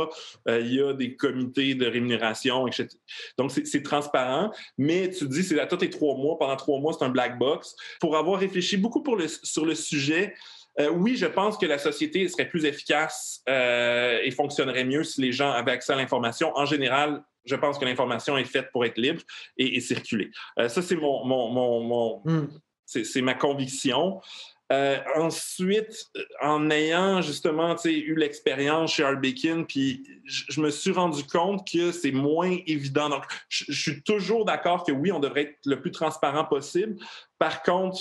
il 0.49 0.75
y 0.75 0.83
a 0.83 0.95
des 0.95 1.15
comités 1.15 1.75
de 1.75 1.87
rémunération, 1.87 2.67
etc. 2.67 2.89
Donc, 3.37 3.53
c'est 3.53 3.83
transparent, 3.83 4.51
mais 4.79 5.11
tu 5.11 5.29
dis, 5.29 5.43
c'est 5.43 5.61
à 5.61 5.67
tous 5.67 5.81
les 5.83 5.91
trois 5.91 6.17
mois. 6.17 6.39
Pendant 6.39 6.57
trois 6.57 6.81
mois, 6.81 6.95
c'est 6.95 7.05
un 7.05 7.11
black 7.11 7.39
box. 7.39 7.77
Pour 8.01 8.17
avoir 8.17 8.41
réfléchi 8.41 8.79
beaucoup 8.79 9.05
sur 9.45 9.67
le 9.67 9.75
sujet, 9.75 10.35
euh, 10.81 10.91
oui, 10.91 11.17
je 11.17 11.27
pense 11.27 11.59
que 11.59 11.67
la 11.67 11.79
société 11.79 12.27
serait 12.29 12.49
plus 12.49 12.65
efficace 12.65 13.43
euh, 13.49 14.19
et 14.23 14.31
fonctionnerait 14.31 14.85
mieux 14.85 15.05
si 15.05 15.21
les 15.21 15.33
gens 15.33 15.51
avaient 15.51 15.73
accès 15.73 15.93
à 15.93 15.97
l'information. 15.97 16.57
En 16.57 16.65
général, 16.65 17.23
je 17.45 17.55
pense 17.57 17.79
que 17.79 17.85
l'information 17.85 18.39
est 18.39 18.45
faite 18.45 18.71
pour 18.73 18.85
être 18.85 18.99
libre 18.99 19.23
et, 19.57 19.81
circuler. 19.81 20.31
Euh, 20.59 20.69
ça, 20.69 20.81
c'est 20.81 20.97
mon, 20.97 21.25
mon, 21.25 22.23
hmm. 22.25 22.49
c'est 22.87 23.23
ma 23.23 23.35
conviction. 23.35 24.21
ensuite, 25.17 26.11
en 26.41 26.71
ayant 26.71 27.21
justement 27.21 27.77
eu 27.85 28.15
l'expérience 28.15 28.93
chez 28.93 29.03
Arbekin, 29.03 29.65
puis 29.65 30.07
je 30.25 30.61
me 30.61 30.71
suis 30.71 30.93
rendu 30.93 31.25
compte 31.25 31.67
que 31.71 31.93
c'est 31.93 32.13
moins 32.13 32.57
évident. 32.67 33.09
Donc, 33.09 33.25
je 33.49 33.73
suis 33.73 34.03
toujours 34.03 34.45
d'accord 34.45 34.85
que 34.85 34.93
oui, 34.93 35.13
on 35.13 35.19
devrait 35.19 35.43
être 35.43 35.59
le 35.67 35.81
plus 35.81 35.91
transparent 35.91 36.45
possible. 36.45 36.97
Par 37.39 37.63
contre, 37.63 38.01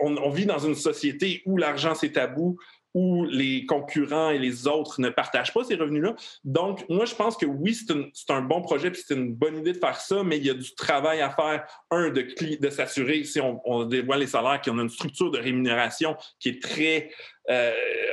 on, 0.00 0.30
vit 0.30 0.46
dans 0.46 0.58
une 0.58 0.74
société 0.74 1.42
où 1.46 1.56
l'argent 1.56 1.94
c'est 1.94 2.12
tabou, 2.12 2.58
où 2.94 3.24
les 3.24 3.66
concurrents 3.66 4.30
et 4.30 4.38
les 4.38 4.68
autres 4.68 5.00
ne 5.00 5.08
partagent 5.10 5.52
pas 5.52 5.64
ces 5.64 5.74
revenus-là. 5.74 6.14
Donc, 6.44 6.84
moi, 6.88 7.04
je 7.04 7.14
pense 7.14 7.36
que 7.36 7.44
oui, 7.44 7.74
c'est 7.74 8.32
un, 8.32 8.40
bon 8.40 8.62
projet, 8.62 8.90
puis 8.92 9.02
c'est 9.04 9.14
une 9.14 9.34
bonne 9.34 9.58
idée 9.58 9.72
de 9.72 9.78
faire 9.78 10.00
ça, 10.00 10.22
mais 10.22 10.38
il 10.38 10.46
y 10.46 10.50
a 10.50 10.54
du 10.54 10.74
travail 10.76 11.20
à 11.20 11.30
faire. 11.30 11.66
Un, 11.90 12.10
de, 12.10 12.56
de 12.60 12.70
s'assurer, 12.70 13.24
si 13.24 13.40
on, 13.40 13.60
on, 13.64 13.84
dévoile 13.84 14.20
les 14.20 14.28
salaires, 14.28 14.60
qu'on 14.60 14.78
a 14.78 14.82
une 14.82 14.88
structure 14.88 15.30
de 15.30 15.38
rémunération 15.38 16.16
qui 16.38 16.50
est 16.50 16.62
très 16.62 17.10
euh, 17.50 17.72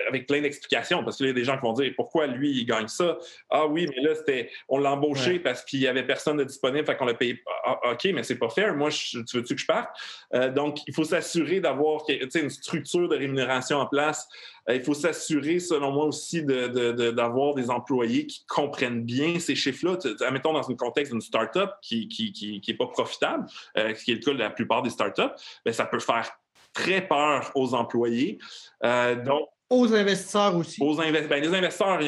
avec 0.09 0.27
plein 0.27 0.41
d'explications, 0.41 1.05
parce 1.05 1.15
qu'il 1.15 1.27
y 1.27 1.29
a 1.29 1.33
des 1.33 1.45
gens 1.45 1.55
qui 1.55 1.61
vont 1.61 1.71
dire 1.71 1.93
pourquoi 1.95 2.27
lui, 2.27 2.51
il 2.51 2.65
gagne 2.65 2.89
ça? 2.89 3.17
Ah 3.49 3.65
oui, 3.65 3.87
mais 3.89 4.01
là, 4.01 4.13
c'était 4.13 4.49
on 4.67 4.77
l'a 4.77 4.91
embauché 4.91 5.39
parce 5.39 5.63
qu'il 5.63 5.79
n'y 5.79 5.87
avait 5.87 6.05
personne 6.05 6.35
de 6.35 6.43
disponible, 6.43 6.85
fait 6.85 6.97
qu'on 6.97 7.05
l'a 7.05 7.13
payé. 7.13 7.41
Ah, 7.63 7.79
ah, 7.81 7.91
OK, 7.93 8.09
mais 8.13 8.23
c'est 8.23 8.37
pas 8.37 8.49
fair. 8.49 8.75
Moi, 8.75 8.89
tu 8.89 9.17
veux-tu 9.33 9.55
que 9.55 9.61
je 9.61 9.65
parte? 9.65 9.89
Euh, 10.33 10.49
donc, 10.49 10.79
il 10.85 10.93
faut 10.93 11.05
s'assurer 11.05 11.61
d'avoir 11.61 12.03
une 12.09 12.49
structure 12.49 13.07
de 13.07 13.15
rémunération 13.15 13.77
en 13.77 13.85
place. 13.85 14.27
Euh, 14.69 14.75
il 14.75 14.81
faut 14.83 14.93
s'assurer, 14.93 15.59
selon 15.59 15.91
moi 15.91 16.05
aussi, 16.05 16.43
d'avoir 16.43 17.53
de, 17.53 17.61
des 17.61 17.69
employés 17.69 18.27
qui 18.27 18.45
comprennent 18.47 19.03
bien 19.03 19.39
ces 19.39 19.55
chiffres-là. 19.55 19.97
Mettons 20.31 20.51
dans 20.51 20.69
un 20.69 20.75
contexte 20.75 21.13
d'une 21.13 21.21
start-up 21.21 21.71
qui 21.81 22.01
n'est 22.01 22.31
qui, 22.31 22.59
qui, 22.59 22.73
pas 22.73 22.87
profitable, 22.87 23.45
ce 23.77 24.03
qui 24.03 24.11
est 24.11 24.15
le 24.15 24.21
cas 24.21 24.33
de 24.33 24.39
la 24.39 24.49
plupart 24.49 24.81
des 24.81 24.89
start-up, 24.89 25.33
ben, 25.63 25.73
ça 25.73 25.85
peut 25.85 25.99
faire 25.99 26.29
très 26.73 27.07
peur 27.07 27.51
aux 27.55 27.73
employés. 27.73 28.39
Euh, 28.83 29.15
donc, 29.15 29.47
aux 29.69 29.93
investisseurs 29.93 30.55
aussi. 30.57 30.83
Aux 30.83 30.95
ben, 30.95 31.13
les 31.13 31.53
investisseurs 31.53 31.99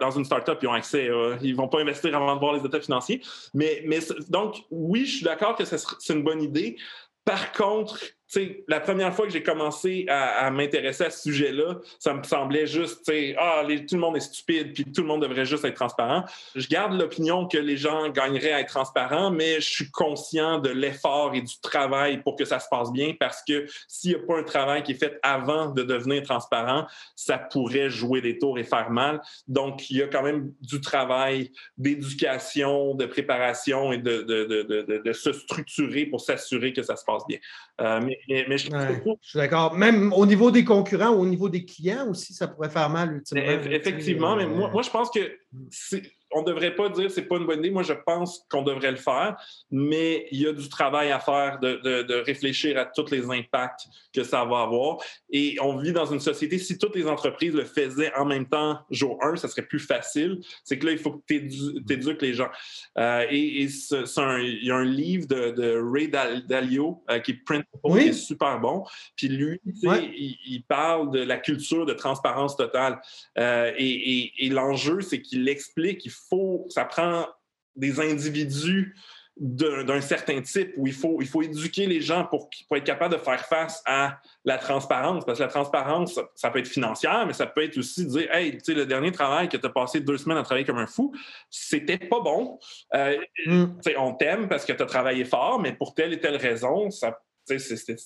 dans 0.00 0.10
une 0.10 0.24
start-up, 0.24 0.58
ils 0.62 0.68
ont 0.68 0.72
accès. 0.72 1.10
ils 1.42 1.52
ne 1.52 1.56
vont 1.56 1.68
pas 1.68 1.80
investir 1.80 2.16
avant 2.16 2.34
de 2.34 2.40
voir 2.40 2.54
les 2.54 2.64
états 2.64 2.80
financiers. 2.80 3.20
Mais, 3.52 3.82
mais 3.86 3.98
donc, 4.30 4.62
oui, 4.70 5.04
je 5.04 5.16
suis 5.16 5.24
d'accord 5.24 5.54
que 5.54 5.64
c'est 5.64 6.14
une 6.14 6.22
bonne 6.22 6.42
idée. 6.42 6.76
Par 7.26 7.52
contre, 7.52 7.98
la 8.68 8.80
première 8.80 9.14
fois 9.14 9.26
que 9.26 9.32
j'ai 9.32 9.42
commencé 9.42 10.04
à, 10.08 10.50
m'intéresser 10.50 11.04
à 11.04 11.10
ce 11.10 11.22
sujet-là, 11.22 11.76
ça 11.98 12.14
me 12.14 12.22
semblait 12.22 12.66
juste, 12.66 13.10
ah, 13.38 13.62
tout 13.66 13.94
le 13.94 14.00
monde 14.00 14.16
est 14.16 14.20
stupide, 14.20 14.72
puis 14.74 14.84
tout 14.84 15.02
le 15.02 15.06
monde 15.06 15.22
devrait 15.22 15.44
juste 15.44 15.64
être 15.64 15.74
transparent. 15.74 16.24
Je 16.54 16.66
garde 16.68 16.94
l'opinion 16.94 17.46
que 17.46 17.58
les 17.58 17.76
gens 17.76 18.08
gagneraient 18.08 18.52
à 18.52 18.60
être 18.60 18.68
transparents, 18.68 19.30
mais 19.30 19.60
je 19.60 19.68
suis 19.68 19.90
conscient 19.90 20.58
de 20.58 20.70
l'effort 20.70 21.34
et 21.34 21.40
du 21.40 21.60
travail 21.60 22.22
pour 22.22 22.36
que 22.36 22.44
ça 22.44 22.58
se 22.58 22.68
passe 22.68 22.92
bien, 22.92 23.14
parce 23.18 23.42
que 23.46 23.66
s'il 23.86 24.10
n'y 24.10 24.16
a 24.16 24.26
pas 24.26 24.38
un 24.38 24.42
travail 24.42 24.82
qui 24.82 24.92
est 24.92 24.96
fait 24.96 25.18
avant 25.22 25.70
de 25.70 25.82
devenir 25.82 26.22
transparent, 26.22 26.86
ça 27.14 27.38
pourrait 27.38 27.90
jouer 27.90 28.20
des 28.20 28.38
tours 28.38 28.58
et 28.58 28.64
faire 28.64 28.90
mal. 28.90 29.20
Donc, 29.46 29.88
il 29.90 29.98
y 29.98 30.02
a 30.02 30.08
quand 30.08 30.22
même 30.22 30.52
du 30.60 30.80
travail 30.80 31.52
d'éducation, 31.78 32.94
de 32.94 33.06
préparation 33.06 33.92
et 33.92 33.98
de, 33.98 34.22
de, 34.22 35.12
se 35.12 35.32
structurer 35.32 36.06
pour 36.06 36.20
s'assurer 36.20 36.72
que 36.72 36.82
ça 36.82 36.96
se 36.96 37.04
passe 37.04 37.22
bien. 37.26 37.38
Euh, 37.80 38.00
mais, 38.28 38.58
je, 38.58 38.68
suis 39.20 39.38
d'accord. 39.38 39.74
Même 39.74 40.12
au 40.12 40.26
niveau 40.26 40.50
des 40.50 40.64
concurrents 40.64 41.10
au 41.10 41.26
niveau 41.26 41.48
des 41.48 41.64
clients 41.64 42.08
aussi, 42.10 42.34
ça 42.34 42.48
pourrait 42.48 42.70
faire 42.70 42.90
mal 42.90 43.14
ultimement. 43.14 43.42
Effectivement, 43.70 44.36
mais 44.36 44.46
moi, 44.46 44.70
moi, 44.70 44.82
je 44.82 44.90
pense 44.90 45.10
que 45.10 45.20
mm 45.52 45.98
on 46.32 46.42
ne 46.42 46.46
devrait 46.46 46.74
pas 46.74 46.88
dire 46.88 47.06
que 47.06 47.12
ce 47.12 47.20
n'est 47.20 47.26
pas 47.26 47.36
une 47.36 47.46
bonne 47.46 47.60
idée. 47.60 47.70
Moi, 47.70 47.82
je 47.82 47.92
pense 47.92 48.44
qu'on 48.50 48.62
devrait 48.62 48.90
le 48.90 48.96
faire, 48.96 49.36
mais 49.70 50.26
il 50.32 50.40
y 50.40 50.46
a 50.46 50.52
du 50.52 50.68
travail 50.68 51.10
à 51.10 51.20
faire 51.20 51.58
de, 51.60 52.22
réfléchir 52.24 52.78
à 52.78 52.84
tous 52.84 53.10
les 53.10 53.24
impacts 53.30 53.86
que 54.12 54.24
ça 54.24 54.44
va 54.44 54.62
avoir. 54.62 54.98
Et 55.30 55.56
on 55.60 55.76
vit 55.76 55.92
dans 55.92 56.06
une 56.06 56.20
société, 56.20 56.58
si 56.58 56.78
toutes 56.78 56.96
les 56.96 57.06
entreprises 57.06 57.54
le 57.54 57.64
faisaient 57.64 58.12
en 58.14 58.24
même 58.24 58.46
temps, 58.46 58.78
jour 58.90 59.18
1, 59.22 59.36
ça 59.36 59.48
serait 59.48 59.66
plus 59.66 59.78
facile. 59.78 60.40
C'est 60.64 60.78
que 60.78 60.86
là, 60.86 60.92
il 60.92 60.98
faut 60.98 61.12
que 61.12 61.22
tu 61.26 61.92
éduques 61.92 62.22
les 62.22 62.34
gens. 62.34 62.48
Euh, 62.98 63.24
et, 63.30 63.66
il 63.66 64.64
y 64.64 64.70
a 64.70 64.76
un 64.76 64.84
livre 64.84 65.26
de, 65.26 65.80
Ray 65.92 66.08
Dalio 66.08 67.02
euh, 67.10 67.18
qui 67.20 67.32
est 67.32 67.44
Print, 67.44 67.64
qui 67.84 67.98
est 67.98 68.12
super 68.12 68.58
bon. 68.60 68.84
Puis 69.16 69.28
lui, 69.28 69.60
il, 69.64 70.62
parle 70.68 71.10
de 71.12 71.20
la 71.20 71.36
culture 71.36 71.86
de 71.86 71.92
transparence 71.92 72.56
totale. 72.56 73.00
Euh, 73.38 73.72
et, 73.76 74.46
et 74.46 74.48
l'enjeu, 74.48 75.00
c'est 75.00 75.22
qu'il 75.22 75.48
explique 75.48 75.98
qu'il 75.98 76.10
faut, 76.28 76.66
ça 76.68 76.84
prend 76.84 77.26
des 77.74 78.00
individus 78.00 78.94
d'un 79.38 80.00
certain 80.00 80.40
type 80.40 80.72
où 80.78 80.86
il 80.86 80.94
faut, 80.94 81.18
il 81.20 81.28
faut 81.28 81.42
éduquer 81.42 81.86
les 81.86 82.00
gens 82.00 82.24
pour, 82.24 82.48
pour, 82.66 82.78
être 82.78 82.84
capable 82.84 83.14
de 83.14 83.20
faire 83.20 83.44
face 83.44 83.82
à 83.84 84.18
la 84.46 84.56
transparence. 84.56 85.26
Parce 85.26 85.38
que 85.38 85.44
la 85.44 85.50
transparence, 85.50 86.18
ça, 86.34 86.50
peut 86.50 86.60
être 86.60 86.66
financière, 86.66 87.26
mais 87.26 87.34
ça 87.34 87.46
peut 87.46 87.62
être 87.62 87.76
aussi 87.76 88.06
dire 88.06 88.34
Hey, 88.34 88.52
tu 88.52 88.60
sais, 88.64 88.74
le 88.74 88.86
dernier 88.86 89.12
travail 89.12 89.50
que 89.50 89.58
tu 89.58 89.66
as 89.66 89.70
passé 89.70 90.00
deux 90.00 90.16
semaines 90.16 90.38
à 90.38 90.42
travailler 90.42 90.64
comme 90.64 90.78
un 90.78 90.86
fou, 90.86 91.14
c'était 91.50 91.98
pas 91.98 92.20
bon. 92.20 92.58
Euh, 92.94 93.18
mm. 93.44 93.66
On 93.98 94.14
t'aime 94.14 94.48
parce 94.48 94.64
que 94.64 94.72
tu 94.72 94.82
as 94.82 94.86
travaillé 94.86 95.26
fort, 95.26 95.60
mais 95.60 95.74
pour 95.74 95.94
telle 95.94 96.14
et 96.14 96.20
telle 96.20 96.36
raison, 96.36 96.90
ça, 96.90 97.20
c'était 97.44 97.96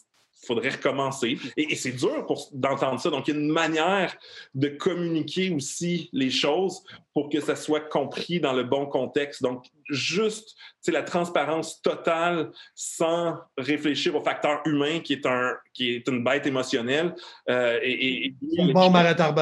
faudrait 0.47 0.71
recommencer. 0.71 1.39
Et, 1.57 1.75
c'est 1.77 1.93
dur 1.93 2.27
d'entendre 2.53 3.01
ça. 3.01 3.11
Donc, 3.11 3.29
il 3.29 3.35
y 3.35 3.37
a 3.37 3.41
une 3.41 3.53
manière 3.53 4.17
de 4.55 4.69
communiquer 4.69 5.51
aussi 5.51 6.09
les 6.13 6.31
choses 6.31 6.83
pour 7.15 7.29
que 7.29 7.41
ça 7.41 7.57
soit 7.57 7.81
compris 7.81 8.41
dans 8.41 8.53
le 8.53 8.65
bon 8.65 8.87
contexte. 8.87 9.43
Donc, 9.43 9.67
juste 9.89 10.57
la 10.89 11.03
transparence 11.03 11.81
totale 11.83 12.51
sans 12.75 13.39
réfléchir 13.57 14.15
au 14.17 14.23
facteur 14.23 14.61
humain 14.67 15.01
qui 15.01 15.15
est, 15.15 15.27
un, 15.27 15.55
qui 15.73 15.91
est 15.91 16.09
une 16.09 16.25
bête 16.25 16.47
émotionnelle. 16.47 17.15
Euh, 17.49 17.79
et, 17.83 18.35
bon 18.73 18.93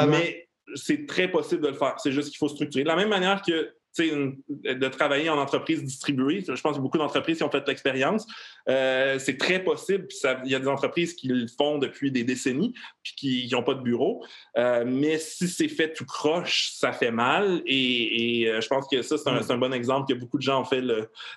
Mais 0.08 0.48
c'est 0.74 1.06
très 1.06 1.28
possible 1.28 1.62
de 1.62 1.68
le 1.68 1.74
faire. 1.74 1.94
C'est 1.98 2.12
juste 2.12 2.28
qu'il 2.28 2.38
faut 2.38 2.48
structurer. 2.48 2.84
De 2.84 2.88
la 2.88 2.96
même 2.96 3.08
manière 3.08 3.42
que 3.42 3.72
de 3.98 4.88
travailler 4.88 5.30
en 5.30 5.38
entreprise 5.38 5.84
distribuée. 5.84 6.44
Je 6.46 6.60
pense 6.60 6.76
a 6.76 6.80
beaucoup 6.80 6.98
d'entreprises 6.98 7.38
qui 7.38 7.44
ont 7.44 7.50
fait 7.50 7.66
l'expérience. 7.66 8.26
Euh, 8.68 9.18
c'est 9.18 9.36
très 9.36 9.62
possible. 9.62 10.06
il 10.44 10.50
y 10.50 10.54
a 10.54 10.58
des 10.58 10.68
entreprises 10.68 11.14
qui 11.14 11.28
le 11.28 11.46
font 11.46 11.78
depuis 11.78 12.10
des 12.10 12.24
décennies 12.24 12.74
puis 13.02 13.14
qui 13.16 13.48
n'ont 13.52 13.62
pas 13.62 13.74
de 13.74 13.82
bureau. 13.82 14.24
Euh, 14.56 14.84
mais 14.86 15.18
si 15.18 15.48
c'est 15.48 15.68
fait 15.68 15.92
tout 15.92 16.04
croche, 16.04 16.72
ça 16.74 16.92
fait 16.92 17.10
mal. 17.10 17.62
Et, 17.66 18.46
euh, 18.48 18.60
je 18.60 18.68
pense 18.68 18.86
que 18.88 19.02
ça, 19.02 19.16
c'est 19.18 19.52
un, 19.52 19.58
bon 19.58 19.72
exemple 19.72 20.12
que 20.12 20.18
beaucoup 20.18 20.38
de 20.38 20.42
gens 20.42 20.62
ont 20.62 20.64
fait 20.64 20.82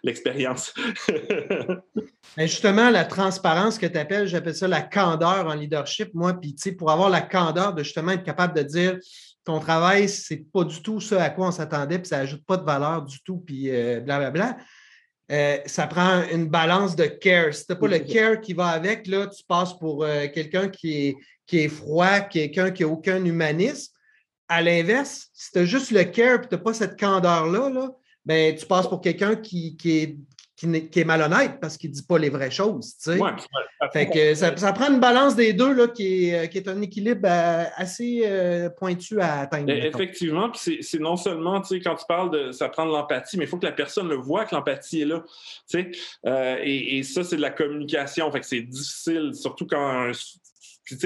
l'expérience. 0.03 0.73
justement, 2.37 2.89
la 2.89 3.05
transparence 3.05 3.77
que 3.77 3.85
tu 3.85 3.97
appelles, 3.97 4.27
j'appelle 4.27 4.55
ça 4.55 4.67
la 4.67 4.81
candeur 4.81 5.47
en 5.47 5.53
leadership, 5.53 6.13
moi. 6.13 6.33
Puis, 6.33 6.55
pour 6.77 6.91
avoir 6.91 7.09
la 7.09 7.21
candeur 7.21 7.73
de 7.73 7.83
justement 7.83 8.11
être 8.11 8.23
capable 8.23 8.55
de 8.55 8.63
dire 8.63 8.97
ton 9.43 9.59
travail, 9.59 10.07
c'est 10.07 10.45
pas 10.51 10.63
du 10.63 10.81
tout 10.81 10.99
ce 10.99 11.15
à 11.15 11.29
quoi 11.29 11.47
on 11.47 11.51
s'attendait, 11.51 11.99
puis 11.99 12.07
ça 12.07 12.17
n'ajoute 12.17 12.45
pas 12.45 12.57
de 12.57 12.63
valeur 12.63 13.03
du 13.03 13.21
tout, 13.23 13.37
puis 13.37 13.69
blablabla. 13.69 14.49
Euh, 14.49 14.53
euh, 15.31 15.57
ça 15.65 15.87
prend 15.87 16.23
une 16.29 16.47
balance 16.47 16.95
de 16.95 17.05
care. 17.05 17.53
Si 17.53 17.65
tu 17.65 17.71
n'as 17.71 17.79
pas 17.79 17.87
le 17.87 17.99
care 17.99 18.41
qui 18.41 18.53
va 18.53 18.67
avec, 18.67 19.07
là, 19.07 19.27
tu 19.27 19.43
passes 19.45 19.77
pour 19.77 20.03
euh, 20.03 20.27
quelqu'un 20.27 20.67
qui 20.67 21.07
est, 21.07 21.15
qui 21.47 21.59
est 21.59 21.69
froid, 21.69 22.19
quelqu'un 22.19 22.71
qui 22.71 22.83
n'a 22.83 22.89
aucun 22.89 23.23
humanisme. 23.23 23.93
À 24.49 24.61
l'inverse, 24.61 25.29
si 25.33 25.51
tu 25.51 25.59
as 25.59 25.65
juste 25.65 25.91
le 25.91 26.03
care 26.03 26.43
et 26.43 26.47
tu 26.47 26.55
n'as 26.55 26.61
pas 26.61 26.73
cette 26.73 26.99
candeur-là, 26.99 27.69
là, 27.69 27.89
ben, 28.25 28.53
tu 28.53 28.65
passes 28.65 28.87
pour 28.87 28.99
quelqu'un 28.99 29.37
qui, 29.37 29.77
qui, 29.77 29.97
est, 29.99 30.17
qui, 30.61 30.99
est 30.99 31.05
malhonnête 31.05 31.59
parce 31.59 31.77
qu'il 31.77 31.89
ne 31.89 31.95
dit 31.95 32.03
pas 32.03 32.17
les 32.17 32.29
vraies 32.29 32.51
choses. 32.51 32.95
Tu 32.97 33.13
sais. 33.13 33.19
fait 33.91 34.09
que 34.09 34.35
ça, 34.35 34.73
prend 34.73 34.91
une 34.91 34.99
balance 34.99 35.35
des 35.35 35.53
deux 35.53 35.73
là, 35.73 35.87
qui, 35.87 36.29
est, 36.29 36.49
qui 36.49 36.59
est 36.59 36.67
un 36.67 36.81
équilibre 36.81 37.21
euh, 37.25 37.65
assez 37.75 38.21
euh, 38.25 38.69
pointu 38.69 39.19
à 39.19 39.41
atteindre. 39.41 39.71
Effectivement, 39.71 40.51
c'est 40.53 40.99
non 40.99 41.15
seulement 41.15 41.61
quand 41.83 41.95
tu 41.95 42.05
parles 42.07 42.31
de 42.31 42.51
ça 42.51 42.69
prend 42.69 42.85
de 42.85 42.91
l'empathie, 42.91 43.37
mais 43.37 43.45
il 43.45 43.47
faut 43.47 43.57
que 43.57 43.65
la 43.65 43.71
personne 43.71 44.07
le 44.07 44.15
voit 44.15 44.45
que 44.45 44.55
l'empathie 44.55 45.01
est 45.01 45.05
là. 45.05 45.23
Euh, 46.25 46.57
et, 46.61 46.97
et, 46.97 47.03
ça, 47.03 47.23
c'est 47.23 47.37
de 47.37 47.41
la 47.41 47.49
communication. 47.49 48.31
Fait 48.31 48.39
que 48.39 48.45
c'est 48.45 48.61
difficile, 48.61 49.31
surtout 49.33 49.65
quand 49.65 50.11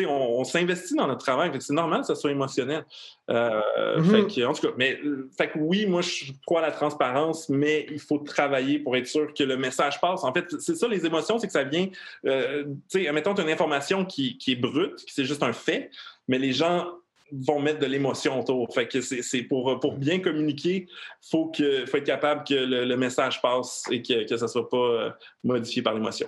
on, 0.07 0.43
s'investit 0.43 0.95
dans 0.95 1.07
notre 1.07 1.23
travail. 1.23 1.51
C'est 1.59 1.73
normal 1.73 2.01
que 2.01 2.07
ça 2.07 2.15
soit 2.15 2.31
émotionnel. 2.31 2.85
Euh, 3.29 3.61
mm-hmm. 3.99 4.45
en 4.45 4.53
tout 4.53 4.67
cas, 4.67 4.73
mais 4.77 4.99
fait 5.37 5.51
oui, 5.55 5.85
moi, 5.85 6.01
je 6.01 6.31
crois 6.45 6.59
à 6.59 6.63
la 6.63 6.71
transparence, 6.71 7.49
mais 7.49 7.87
il 7.89 7.99
faut 7.99 8.19
travailler 8.19 8.79
pour 8.79 8.95
être 8.95 9.07
sûr 9.07 9.33
que 9.33 9.43
le 9.43 9.57
message 9.57 9.99
passe. 9.99 10.23
En 10.23 10.33
fait, 10.33 10.45
c'est 10.59 10.75
ça, 10.75 10.87
les 10.87 11.05
émotions, 11.05 11.39
c'est 11.39 11.47
que 11.47 11.53
ça 11.53 11.63
vient, 11.63 11.87
euh, 12.25 12.65
tu 12.89 13.03
sais, 13.03 13.11
mettons, 13.11 13.33
une 13.35 13.49
information 13.49 14.05
qui, 14.05 14.37
est 14.47 14.55
brute, 14.55 14.95
qui 15.05 15.13
c'est 15.13 15.25
juste 15.25 15.43
un 15.43 15.53
fait, 15.53 15.89
mais 16.27 16.37
les 16.37 16.53
gens 16.53 16.87
vont 17.31 17.59
mettre 17.59 17.79
de 17.79 17.87
l'émotion 17.87 18.39
autour. 18.39 18.73
Fait 18.73 18.87
que 18.87 19.01
c'est 19.01 19.43
pour, 19.43 19.79
pour 19.79 19.97
bien 19.97 20.19
communiquer, 20.19 20.87
il 20.87 21.29
faut, 21.29 21.47
que, 21.47 21.85
faut 21.85 21.97
être 21.97 22.05
capable 22.05 22.43
que 22.43 22.53
le, 22.53 22.95
message 22.95 23.41
passe 23.41 23.83
et 23.91 24.01
que, 24.01 24.27
que 24.27 24.37
ça 24.37 24.45
ne 24.45 24.49
soit 24.49 24.69
pas 24.69 24.77
euh, 24.77 25.09
modifié 25.43 25.81
par 25.81 25.93
l'émotion. 25.93 26.27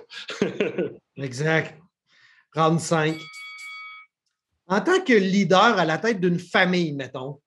exact. 1.16 1.74
35. 2.54 3.16
En 4.68 4.80
tant 4.80 5.00
que 5.00 5.14
leader 5.14 5.78
à 5.78 5.84
la 5.84 5.98
tête 5.98 6.20
d'une 6.20 6.38
famille, 6.38 6.92
mettons, 6.92 7.40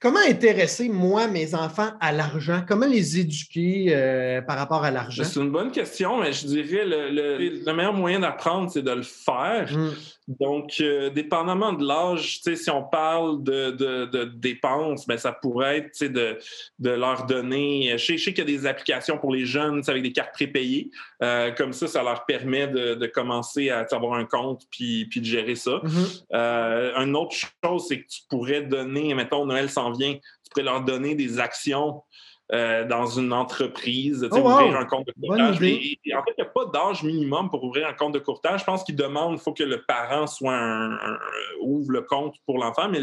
comment 0.00 0.20
intéresser, 0.26 0.88
moi, 0.88 1.26
mes 1.26 1.54
enfants 1.54 1.92
à 2.00 2.12
l'argent? 2.12 2.64
Comment 2.66 2.86
les 2.86 3.18
éduquer 3.18 3.94
euh, 3.94 4.42
par 4.42 4.58
rapport 4.58 4.84
à 4.84 4.90
l'argent? 4.90 5.24
C'est 5.24 5.40
une 5.40 5.50
bonne 5.50 5.70
question, 5.70 6.20
mais 6.20 6.32
je 6.32 6.46
dirais 6.46 6.84
le, 6.84 7.38
le, 7.64 7.72
meilleur 7.72 7.94
moyen 7.94 8.20
d'apprendre, 8.20 8.70
c'est 8.70 8.82
de 8.82 8.90
le 8.90 9.02
faire. 9.02 9.70
Mmh. 9.72 9.90
Donc, 10.38 10.76
euh, 10.80 11.10
dépendamment 11.10 11.72
de 11.72 11.84
l'âge, 11.84 12.40
si 12.40 12.70
on 12.70 12.84
parle 12.84 13.42
de, 13.42 13.70
de, 13.70 14.24
dépenses, 14.24 15.06
ben, 15.06 15.16
ça 15.16 15.32
pourrait 15.32 15.78
être 15.78 16.04
de, 16.04 16.38
de 16.78 16.90
leur 16.90 17.26
donner. 17.26 17.98
Je 17.98 18.16
sais, 18.16 18.32
qu'il 18.32 18.38
y 18.38 18.40
a 18.40 18.44
des 18.44 18.66
applications 18.66 19.18
pour 19.18 19.32
les 19.32 19.44
jeunes 19.44 19.82
avec 19.88 20.02
des 20.04 20.12
cartes 20.12 20.32
prépayées. 20.32 20.90
Euh, 21.22 21.50
comme 21.50 21.72
ça, 21.72 21.88
ça 21.88 22.04
leur 22.04 22.26
permet 22.26 22.68
de, 22.68 23.06
commencer 23.06 23.70
à 23.70 23.84
avoir 23.90 24.14
un 24.14 24.24
compte 24.24 24.62
puis, 24.70 25.06
puis 25.06 25.20
de 25.20 25.26
gérer 25.26 25.56
ça. 25.56 25.80
Mm-hmm. 25.82 26.22
Euh, 26.32 26.96
une 26.96 27.16
autre 27.16 27.34
chose, 27.34 27.86
c'est 27.88 28.02
que 28.02 28.06
tu 28.06 28.20
pourrais 28.28 28.62
donner, 28.62 29.12
mettons, 29.14 29.46
Noël 29.46 29.68
s'en 29.68 29.90
vient, 29.90 30.14
tu 30.14 30.50
pourrais 30.50 30.64
leur 30.64 30.82
donner 30.82 31.16
des 31.16 31.40
actions 31.40 32.02
euh, 32.52 32.84
dans 32.84 33.06
une 33.06 33.32
entreprise, 33.32 34.28
oh, 34.30 34.36
ouvrir 34.36 34.76
un 34.76 34.84
compte 34.84 35.06
de 35.06 35.12
courtage. 35.12 35.56
en 35.56 35.58
fait, 35.58 35.68
il 35.68 35.98
n'y 36.04 36.12
a 36.12 36.44
pas 36.46 36.66
d'âge 36.66 37.04
minimum 37.04 37.48
pour 37.48 37.62
ouvrir 37.62 37.86
un 37.86 37.92
compte 37.92 38.14
de 38.14 38.18
courtage. 38.18 38.60
Je 38.60 38.64
pense 38.64 38.82
qu'il 38.82 38.96
demande, 38.96 39.34
il 39.34 39.38
faut 39.38 39.52
que 39.52 39.62
le 39.62 39.82
parent 39.82 40.26
soit 40.26 40.56
un, 40.56 40.98
ouvre 41.60 41.92
le 41.92 42.02
compte 42.02 42.34
pour 42.46 42.58
l'enfant, 42.58 42.88
mais 42.88 43.00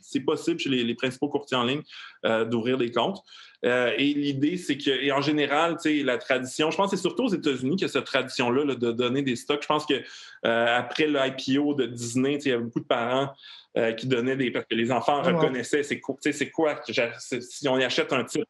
c'est 0.00 0.20
possible 0.20 0.60
chez 0.60 0.68
les, 0.68 0.94
principaux 0.94 1.28
courtiers 1.28 1.56
en 1.56 1.64
ligne 1.64 1.82
euh, 2.24 2.44
d'ouvrir 2.44 2.78
des 2.78 2.92
comptes. 2.92 3.22
Euh, 3.64 3.92
et 3.96 4.12
l'idée, 4.14 4.56
c'est 4.56 4.76
que, 4.76 4.90
et 4.90 5.12
en 5.12 5.20
général, 5.20 5.76
la 5.84 6.18
tradition, 6.18 6.70
je 6.70 6.76
pense 6.76 6.90
que 6.90 6.96
c'est 6.96 7.02
surtout 7.02 7.24
aux 7.24 7.34
États-Unis 7.34 7.76
qu'il 7.76 7.86
y 7.86 7.90
a 7.90 7.92
cette 7.92 8.04
tradition-là 8.04 8.74
de 8.74 8.92
donner 8.92 9.22
des 9.22 9.36
stocks. 9.36 9.62
Je 9.62 9.68
pense 9.68 9.86
que 9.86 10.02
après 10.42 11.06
l'IPO 11.06 11.74
de 11.74 11.86
Disney, 11.86 12.38
il 12.44 12.48
y 12.48 12.52
avait 12.52 12.62
beaucoup 12.62 12.80
de 12.80 12.86
parents 12.86 13.32
euh, 13.78 13.92
qui 13.92 14.06
donnait 14.06 14.36
des. 14.36 14.50
Parce 14.50 14.66
que 14.66 14.74
les 14.74 14.92
enfants 14.92 15.22
reconnaissaient 15.22 15.82
c'est 15.82 15.98
quoi, 15.98 16.16
c'est 16.20 16.50
quoi 16.50 16.78
si 16.84 17.68
on 17.68 17.78
y 17.78 17.84
achète 17.84 18.12
un 18.12 18.22
titre. 18.22 18.44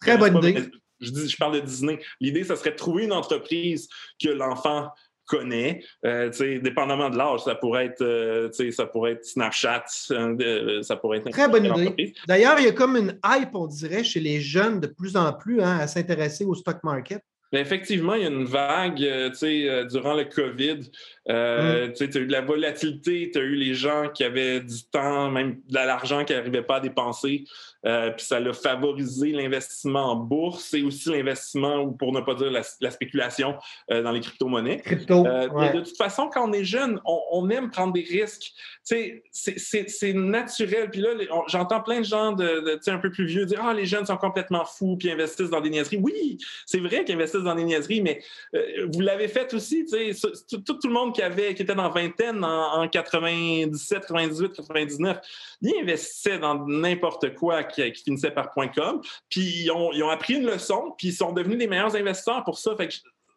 Très 0.00 0.18
bonne 0.18 0.36
idée. 0.38 0.64
Je, 0.98 1.10
dis, 1.10 1.28
je 1.28 1.36
parle 1.36 1.54
de 1.54 1.60
Disney. 1.60 2.00
L'idée, 2.20 2.42
ça 2.42 2.56
serait 2.56 2.72
de 2.72 2.76
trouver 2.76 3.04
une 3.04 3.12
entreprise 3.12 3.88
que 4.20 4.30
l'enfant 4.30 4.90
connaît, 5.26 5.82
euh, 6.04 6.30
dépendamment 6.60 7.10
de 7.10 7.16
l'âge, 7.16 7.40
ça 7.40 7.54
pourrait 7.54 7.86
être, 7.86 8.02
euh, 8.02 8.50
ça 8.70 8.86
pourrait 8.86 9.12
être 9.12 9.24
Snapchat, 9.24 9.84
ça 9.86 10.96
pourrait 10.96 11.18
être 11.18 11.30
très 11.30 11.48
bonne 11.48 11.64
idée. 11.64 12.14
D'ailleurs, 12.26 12.58
il 12.58 12.66
y 12.66 12.68
a 12.68 12.72
comme 12.72 12.96
une 12.96 13.18
hype, 13.24 13.54
on 13.54 13.66
dirait, 13.66 14.04
chez 14.04 14.20
les 14.20 14.40
jeunes 14.40 14.80
de 14.80 14.86
plus 14.86 15.16
en 15.16 15.32
plus 15.32 15.62
hein, 15.62 15.78
à 15.78 15.86
s'intéresser 15.86 16.44
au 16.44 16.54
stock 16.54 16.82
market. 16.82 17.22
Ben, 17.54 17.60
effectivement, 17.60 18.14
il 18.14 18.22
y 18.22 18.24
a 18.24 18.30
une 18.30 18.46
vague 18.46 18.96
durant 18.96 20.14
le 20.14 20.24
COVID 20.24 20.90
euh, 21.30 21.88
mm. 21.88 21.92
Tu 21.92 22.04
as 22.04 22.20
eu 22.20 22.26
de 22.26 22.32
la 22.32 22.42
volatilité, 22.42 23.30
tu 23.32 23.38
as 23.38 23.42
eu 23.42 23.54
les 23.54 23.74
gens 23.74 24.08
qui 24.12 24.24
avaient 24.24 24.60
du 24.60 24.84
temps, 24.90 25.30
même 25.30 25.60
de 25.68 25.74
l'argent 25.74 26.24
qu'ils 26.24 26.36
n'arrivaient 26.36 26.62
pas 26.62 26.76
à 26.76 26.80
dépenser. 26.80 27.44
Euh, 27.86 28.10
puis 28.10 28.24
ça 28.24 28.36
a 28.36 28.52
favorisé 28.52 29.32
l'investissement 29.32 30.12
en 30.12 30.16
bourse 30.16 30.72
et 30.72 30.82
aussi 30.82 31.10
l'investissement, 31.10 31.80
ou 31.80 31.92
pour 31.92 32.12
ne 32.12 32.20
pas 32.20 32.34
dire 32.34 32.50
la, 32.50 32.90
spéculation, 32.90 33.56
euh, 33.90 34.02
dans 34.02 34.10
les 34.10 34.20
crypto-monnaies. 34.20 34.80
Crypto, 34.80 35.22
De 35.22 35.80
toute 35.80 35.96
façon, 35.96 36.30
quand 36.32 36.48
on 36.48 36.52
est 36.52 36.64
jeune, 36.64 37.00
on, 37.04 37.48
aime 37.50 37.70
prendre 37.70 37.92
des 37.92 38.02
risques. 38.02 38.52
C'est 38.82 40.12
naturel. 40.14 40.90
Puis 40.90 41.00
là, 41.00 41.10
j'entends 41.48 41.82
plein 41.82 42.00
de 42.00 42.04
gens 42.04 42.32
de, 42.32 42.90
un 42.90 42.98
peu 42.98 43.10
plus 43.10 43.26
vieux 43.26 43.44
dire 43.46 43.60
Ah, 43.62 43.74
les 43.74 43.86
jeunes 43.86 44.06
sont 44.06 44.16
complètement 44.16 44.64
fous 44.64 44.96
puis 44.96 45.10
investissent 45.10 45.50
dans 45.50 45.60
des 45.60 45.70
niaiseries. 45.70 45.98
Oui, 45.98 46.38
c'est 46.66 46.80
vrai 46.80 47.04
qu'ils 47.04 47.14
investissent 47.14 47.43
dans 47.44 47.54
des 47.54 47.64
niaiseries, 47.64 48.02
mais 48.02 48.22
vous 48.92 49.00
l'avez 49.00 49.28
fait 49.28 49.52
aussi. 49.54 49.86
Tout, 49.86 50.58
tout, 50.58 50.74
tout 50.74 50.88
le 50.88 50.92
monde 50.92 51.14
qui, 51.14 51.22
avait, 51.22 51.54
qui 51.54 51.62
était 51.62 51.74
dans 51.74 51.90
vingtaine 51.90 52.44
en, 52.44 52.88
97, 52.88 54.00
98, 54.00 54.52
99, 54.52 55.18
ils 55.62 55.74
investissaient 55.80 56.38
dans 56.38 56.66
n'importe 56.66 57.34
quoi 57.34 57.64
qui, 57.64 57.92
finissait 57.94 58.30
par 58.30 58.52
.com. 58.52 59.00
Puis 59.28 59.64
ils 59.64 59.70
ont, 59.70 60.08
appris 60.08 60.34
une 60.34 60.46
leçon, 60.46 60.94
puis 60.98 61.08
ils 61.08 61.14
sont 61.14 61.32
devenus 61.32 61.58
les 61.58 61.66
meilleurs 61.66 61.94
investisseurs 61.96 62.44
pour 62.44 62.58
ça. 62.58 62.76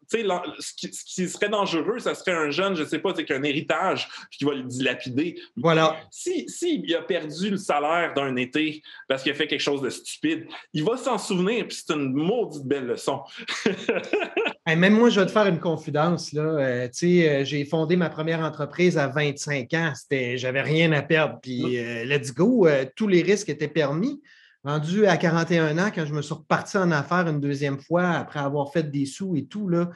Sais, 0.08 0.24
ce 0.58 0.72
qui, 0.74 1.28
serait 1.28 1.48
dangereux, 1.48 1.98
ça 1.98 2.14
serait 2.14 2.32
un 2.32 2.50
jeune, 2.50 2.74
je 2.74 2.82
ne 2.82 2.88
sais 2.88 2.98
pas, 2.98 3.12
qui 3.12 3.32
a 3.32 3.36
un 3.36 3.42
héritage 3.42 4.08
puis 4.30 4.38
qui 4.38 4.44
va 4.44 4.54
le 4.54 4.62
dilapider. 4.62 5.40
Voilà. 5.56 5.96
Si, 6.10 6.48
si 6.48 6.82
il 6.84 6.94
a 6.94 7.02
perdu 7.02 7.50
le 7.50 7.56
salaire 7.56 8.14
d'un 8.14 8.36
été 8.36 8.82
parce 9.08 9.22
qu'il 9.22 9.32
a 9.32 9.34
fait 9.34 9.46
quelque 9.46 9.60
chose 9.60 9.82
de 9.82 9.90
stupide, 9.90 10.46
il 10.72 10.84
va 10.84 10.96
s'en 10.96 11.18
souvenir, 11.18 11.66
puis 11.66 11.76
c'est 11.76 11.94
une 11.94 12.12
maudite 12.12 12.64
belle 12.64 12.86
leçon. 12.86 13.22
même 14.76 14.94
moi, 14.94 15.10
je 15.10 15.20
vais 15.20 15.26
te 15.26 15.32
faire 15.32 15.46
une 15.46 15.60
confidence. 15.60 16.32
Là. 16.32 16.42
Euh, 16.42 16.88
euh, 17.02 17.44
j'ai 17.44 17.64
fondé 17.64 17.96
ma 17.96 18.10
première 18.10 18.40
entreprise 18.40 18.98
à 18.98 19.08
25 19.08 19.72
ans. 19.74 19.92
J'avais 20.10 20.62
rien 20.62 20.92
à 20.92 21.02
perdre. 21.02 21.38
Puis, 21.40 21.78
euh, 21.78 22.04
let's 22.04 22.34
go, 22.34 22.68
tous 22.96 23.08
les 23.08 23.22
risques 23.22 23.48
étaient 23.48 23.68
permis. 23.68 24.20
Rendu 24.64 25.06
à 25.06 25.16
41 25.16 25.78
ans, 25.78 25.90
quand 25.94 26.04
je 26.04 26.12
me 26.12 26.20
suis 26.20 26.34
reparti 26.34 26.76
en 26.78 26.90
affaires 26.90 27.28
une 27.28 27.40
deuxième 27.40 27.78
fois 27.78 28.10
après 28.10 28.40
avoir 28.40 28.72
fait 28.72 28.82
des 28.90 29.06
sous 29.06 29.36
et 29.36 29.46
tout, 29.46 29.68
là, 29.68 29.88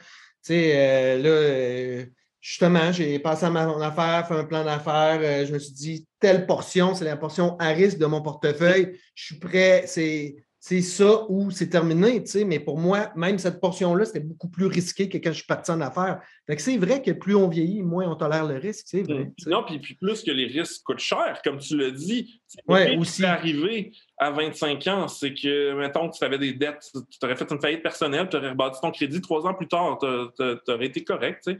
euh, 0.49 1.17
là 1.17 1.29
euh, 1.29 2.05
justement, 2.39 2.91
j'ai 2.91 3.19
passé 3.19 3.45
à 3.45 3.49
mon 3.49 3.81
affaire, 3.81 4.27
fait 4.27 4.35
un 4.35 4.45
plan 4.45 4.63
d'affaires. 4.63 5.19
Euh, 5.21 5.45
je 5.45 5.53
me 5.53 5.59
suis 5.59 5.73
dit, 5.73 6.07
telle 6.19 6.45
portion, 6.45 6.95
c'est 6.95 7.05
la 7.05 7.17
portion 7.17 7.57
à 7.57 7.69
risque 7.69 7.97
de 7.97 8.05
mon 8.05 8.21
portefeuille. 8.21 8.97
Je 9.15 9.25
suis 9.25 9.39
prêt, 9.39 9.83
c'est 9.85 10.35
c'est 10.65 10.81
ça 10.81 11.25
ou 11.27 11.51
c'est 11.51 11.67
terminé, 11.67 12.23
tu 12.23 12.31
sais. 12.31 12.45
Mais 12.45 12.57
pour 12.57 12.77
moi, 12.77 13.11
même 13.17 13.37
cette 13.37 13.59
portion-là, 13.59 14.05
c'était 14.05 14.21
beaucoup 14.21 14.47
plus 14.47 14.67
risqué 14.67 15.09
que 15.09 15.17
quand 15.17 15.31
je 15.31 15.39
suis 15.39 15.45
parti 15.45 15.69
en 15.71 15.81
affaires. 15.81 16.21
Fait 16.47 16.55
que 16.55 16.61
c'est 16.61 16.77
vrai 16.77 17.01
que 17.01 17.11
plus 17.11 17.35
on 17.35 17.49
vieillit, 17.49 17.83
moins 17.83 18.09
on 18.09 18.15
tolère 18.15 18.45
le 18.45 18.55
risque, 18.55 18.85
c'est 18.87 19.01
vrai. 19.03 19.25
Mmh. 19.25 19.49
Non, 19.49 19.65
puis, 19.65 19.79
puis, 19.79 19.95
plus 19.95 20.23
que 20.23 20.31
les 20.31 20.45
risques 20.45 20.81
coûtent 20.85 20.99
cher, 20.99 21.41
comme 21.43 21.57
tu 21.57 21.75
l'as 21.75 21.91
dit. 21.91 22.39
Ouais, 22.65 22.95
aussi. 22.95 23.25
arrivé 23.25 23.91
à 24.17 24.31
25 24.31 24.87
ans, 24.87 25.07
c'est 25.09 25.33
que, 25.33 25.73
mettons 25.73 26.09
que 26.09 26.17
tu 26.17 26.23
avais 26.23 26.37
des 26.37 26.53
dettes, 26.53 26.89
tu 26.93 27.25
aurais 27.25 27.35
fait 27.35 27.51
une 27.51 27.59
faillite 27.59 27.83
personnelle, 27.83 28.29
tu 28.29 28.37
aurais 28.37 28.51
rebâti 28.51 28.79
ton 28.81 28.91
crédit 28.91 29.19
trois 29.19 29.45
ans 29.45 29.53
plus 29.53 29.67
tard, 29.67 29.97
tu 29.99 30.71
aurais 30.71 30.85
été 30.85 31.03
correct, 31.03 31.43
tu 31.45 31.55
sais. 31.55 31.59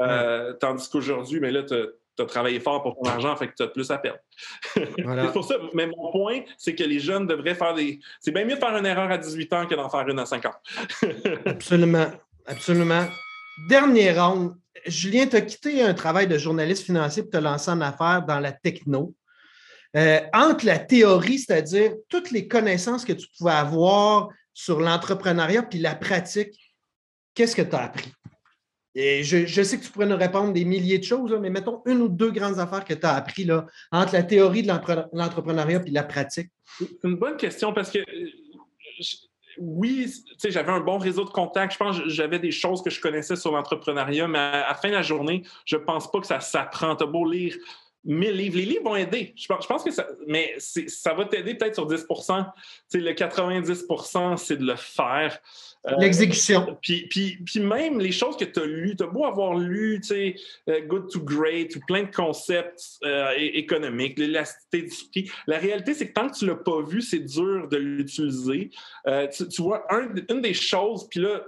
Euh, 0.00 0.52
tandis 0.60 0.88
qu'aujourd'hui, 0.88 1.40
mais 1.40 1.50
là, 1.50 1.64
tu 1.64 1.74
tu 2.16 2.22
as 2.22 2.26
travaillé 2.26 2.60
fort 2.60 2.82
pour 2.82 2.96
ton 2.96 3.08
argent, 3.08 3.36
fait 3.36 3.48
que 3.48 3.54
tu 3.54 3.62
as 3.62 3.68
plus 3.68 3.90
à 3.90 3.98
perdre. 3.98 4.18
c'est 4.74 5.32
pour 5.32 5.44
ça. 5.44 5.56
Mais 5.74 5.86
mon 5.86 6.10
point, 6.10 6.40
c'est 6.56 6.74
que 6.74 6.84
les 6.84 6.98
jeunes 6.98 7.26
devraient 7.26 7.54
faire 7.54 7.74
des. 7.74 8.00
C'est 8.20 8.32
bien 8.32 8.44
mieux 8.44 8.54
de 8.54 8.60
faire 8.60 8.76
une 8.76 8.86
erreur 8.86 9.10
à 9.10 9.18
18 9.18 9.52
ans 9.52 9.66
que 9.66 9.74
d'en 9.74 9.88
faire 9.88 10.08
une 10.08 10.18
à 10.18 10.26
50. 10.26 10.52
absolument. 11.46 12.10
Absolument. 12.46 13.06
Dernier 13.68 14.12
round. 14.12 14.54
Julien, 14.86 15.26
tu 15.26 15.36
as 15.36 15.40
quitté 15.40 15.82
un 15.82 15.94
travail 15.94 16.28
de 16.28 16.38
journaliste 16.38 16.84
financier 16.84 17.22
pour 17.22 17.32
te 17.32 17.38
lancer 17.38 17.70
en 17.70 17.80
affaires 17.80 18.24
dans 18.26 18.38
la 18.38 18.52
techno. 18.52 19.14
Euh, 19.96 20.20
entre 20.34 20.66
la 20.66 20.78
théorie, 20.78 21.38
c'est-à-dire 21.38 21.92
toutes 22.08 22.30
les 22.30 22.46
connaissances 22.46 23.04
que 23.04 23.14
tu 23.14 23.26
pouvais 23.36 23.52
avoir 23.52 24.28
sur 24.52 24.80
l'entrepreneuriat, 24.80 25.62
puis 25.62 25.78
la 25.78 25.94
pratique, 25.94 26.74
qu'est-ce 27.34 27.56
que 27.56 27.62
tu 27.62 27.74
as 27.74 27.84
appris? 27.84 28.12
Je, 28.96 29.62
sais 29.62 29.78
que 29.78 29.84
tu 29.84 29.90
pourrais 29.90 30.06
nous 30.06 30.16
répondre 30.16 30.54
des 30.54 30.64
milliers 30.64 30.98
de 30.98 31.04
choses, 31.04 31.36
mais 31.38 31.50
mettons 31.50 31.82
une 31.84 32.00
ou 32.00 32.08
deux 32.08 32.30
grandes 32.30 32.58
affaires 32.58 32.84
que 32.84 32.94
tu 32.94 33.04
as 33.04 33.14
appris 33.14 33.44
là, 33.44 33.66
entre 33.92 34.14
la 34.14 34.22
théorie 34.22 34.62
de 34.62 34.68
l'entrepreneuriat 35.12 35.82
et 35.84 35.90
la 35.90 36.02
pratique. 36.02 36.50
C'est 36.78 37.04
une 37.04 37.16
bonne 37.16 37.36
question 37.36 37.74
parce 37.74 37.90
que 37.90 37.98
oui, 39.58 40.10
j'avais 40.44 40.72
un 40.72 40.80
bon 40.80 40.96
réseau 40.96 41.24
de 41.24 41.30
contacts. 41.30 41.74
Je 41.74 41.78
pense 41.78 41.98
que 42.00 42.08
j'avais 42.08 42.38
des 42.38 42.50
choses 42.50 42.82
que 42.82 42.90
je 42.90 43.00
connaissais 43.00 43.36
sur 43.36 43.52
l'entrepreneuriat, 43.52 44.28
mais 44.28 44.38
à, 44.38 44.68
la 44.68 44.74
fin 44.74 44.88
de 44.88 44.94
la 44.94 45.02
journée, 45.02 45.42
je 45.66 45.76
ne 45.76 45.82
pense 45.82 46.10
pas 46.10 46.20
que 46.20 46.26
ça 46.26 46.40
s'apprend. 46.40 46.96
Tu 46.96 47.04
as 47.04 47.06
beau 47.06 47.30
lire 47.30 47.54
1000 48.04 48.30
livres. 48.32 48.56
Les 48.56 48.64
livres 48.64 48.84
vont 48.84 48.96
aider. 48.96 49.34
Je 49.36 49.46
pense, 49.46 49.84
que 49.84 49.90
ça, 49.90 50.06
mais 50.26 50.54
ça 50.58 51.12
va 51.12 51.24
t'aider 51.26 51.54
peut-être 51.54 51.74
sur 51.74 51.86
10% 51.86 52.46
Le 52.94 53.12
90% 53.12 54.36
c'est 54.36 54.56
de 54.56 54.66
le 54.66 54.76
faire. 54.76 55.38
Euh, 55.88 55.94
L'exécution. 55.98 56.76
Puis, 56.82 57.06
puis, 57.08 57.38
puis, 57.44 57.60
même 57.60 58.00
les 58.00 58.12
choses 58.12 58.36
que 58.36 58.44
tu 58.44 58.60
as 58.60 58.66
lues, 58.66 58.96
tu 58.96 59.04
as 59.04 59.06
beau 59.06 59.24
avoir 59.24 59.54
lu, 59.54 60.00
tu 60.00 60.08
sais, 60.08 60.36
euh, 60.68 60.80
Good 60.80 61.10
to 61.10 61.20
Great 61.20 61.76
ou 61.76 61.80
plein 61.86 62.02
de 62.02 62.10
concepts 62.10 62.98
euh, 63.04 63.32
économiques, 63.36 64.18
l'élasticité 64.18 64.82
d'esprit. 64.82 65.30
La 65.46 65.58
réalité, 65.58 65.94
c'est 65.94 66.08
que 66.08 66.12
tant 66.12 66.28
que 66.28 66.36
tu 66.38 66.44
ne 66.44 66.50
l'as 66.50 66.56
pas 66.56 66.82
vu, 66.82 67.02
c'est 67.02 67.20
dur 67.20 67.68
de 67.68 67.76
l'utiliser. 67.76 68.70
Tu, 69.06 69.62
vois, 69.62 69.86
une 70.28 70.40
des 70.40 70.54
choses, 70.54 71.06
puis 71.08 71.20
là, 71.20 71.42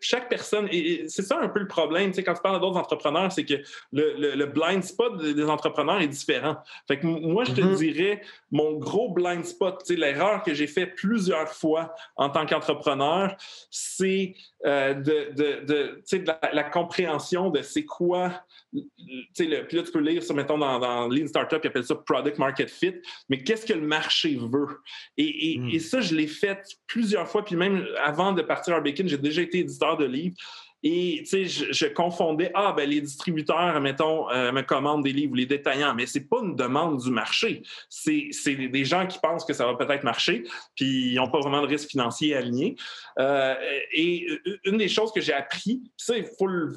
chaque 0.00 0.28
personne, 0.28 0.68
et 0.70 1.04
c'est 1.08 1.22
ça 1.22 1.38
un 1.40 1.48
peu 1.48 1.60
le 1.60 1.66
problème, 1.66 2.12
quand 2.12 2.34
tu 2.34 2.42
parles 2.42 2.60
d'autres 2.60 2.78
entrepreneurs, 2.78 3.32
c'est 3.32 3.44
que 3.44 3.54
le, 3.92 4.44
blind 4.46 4.82
spot 4.82 5.18
des 5.18 5.44
entrepreneurs 5.44 6.00
est 6.00 6.08
différent. 6.08 6.56
Fait 6.86 6.98
que 6.98 7.06
moi, 7.06 7.44
je 7.44 7.52
te 7.52 7.60
mm-hmm. 7.60 7.76
dirais, 7.76 8.22
mon 8.50 8.74
gros 8.74 9.10
blind 9.10 9.44
spot, 9.44 9.82
l'erreur 9.88 10.42
que 10.42 10.54
j'ai 10.54 10.66
fait 10.66 10.86
plusieurs 10.86 11.48
fois 11.48 11.94
en 12.16 12.28
tant 12.28 12.44
qu'entrepreneur, 12.46 13.36
c'est 13.70 14.34
euh, 14.66 14.94
de, 14.94 15.32
de, 15.34 16.02
la, 16.52 16.64
compréhension 16.64 17.50
de 17.50 17.62
c'est 17.62 17.84
quoi 17.84 18.44
le, 18.72 19.62
puis 19.66 19.76
là, 19.76 19.82
tu 19.82 19.92
peux 19.92 20.00
lire 20.00 20.22
ça, 20.22 20.32
mettons, 20.34 20.56
dans, 20.56 20.78
dans 20.78 21.08
Lean 21.08 21.26
Startup, 21.26 21.58
ils 21.62 21.66
appellent 21.66 21.84
ça 21.84 21.94
Product 21.94 22.38
Market 22.38 22.70
Fit, 22.70 22.94
mais 23.28 23.42
qu'est-ce 23.42 23.66
que 23.66 23.72
le 23.72 23.86
marché 23.86 24.38
veut? 24.40 24.78
Et, 25.16 25.58
hmm. 25.58 25.78
ça, 25.80 26.00
je 26.00 26.14
l'ai 26.14 26.26
fait 26.26 26.62
plusieurs 26.86 27.28
fois, 27.28 27.44
puis 27.44 27.56
même 27.56 27.86
avant 28.02 28.32
de 28.32 28.42
partir 28.42 28.74
à 28.74 28.80
Bacon, 28.80 29.08
j'ai 29.08 29.18
déjà 29.18 29.42
été 29.42 29.61
éditeur 29.62 29.96
de 29.96 30.04
livres. 30.04 30.36
Et 30.84 31.22
je, 31.24 31.86
confondais, 31.86 32.50
ah, 32.54 32.74
ben 32.76 32.88
les 32.90 33.00
distributeurs, 33.00 33.80
mettons, 33.80 34.28
euh, 34.30 34.50
me 34.50 34.62
commandent 34.62 35.04
des 35.04 35.12
livres, 35.12 35.36
les 35.36 35.46
détaillants, 35.46 35.94
mais 35.94 36.06
c'est 36.06 36.28
pas 36.28 36.38
une 36.42 36.56
demande 36.56 37.00
du 37.00 37.10
marché. 37.10 37.62
C'est 37.88 38.30
des 38.56 38.84
gens 38.84 39.06
qui 39.06 39.20
pensent 39.20 39.44
que 39.44 39.52
ça 39.52 39.64
va 39.64 39.74
peut-être 39.74 40.02
marcher, 40.02 40.42
puis 40.74 41.12
ils 41.12 41.14
n'ont 41.14 41.30
pas 41.30 41.38
vraiment 41.38 41.62
de 41.62 41.68
risque 41.68 41.90
financier 41.90 42.34
aligné. 42.34 42.74
Euh, 43.20 43.54
et 43.92 44.26
une 44.64 44.76
des 44.76 44.88
choses 44.88 45.12
que 45.12 45.20
j'ai 45.20 45.32
appris, 45.32 45.82
ça, 45.96 46.16
il 46.16 46.26
faut 46.36 46.48
le, 46.48 46.72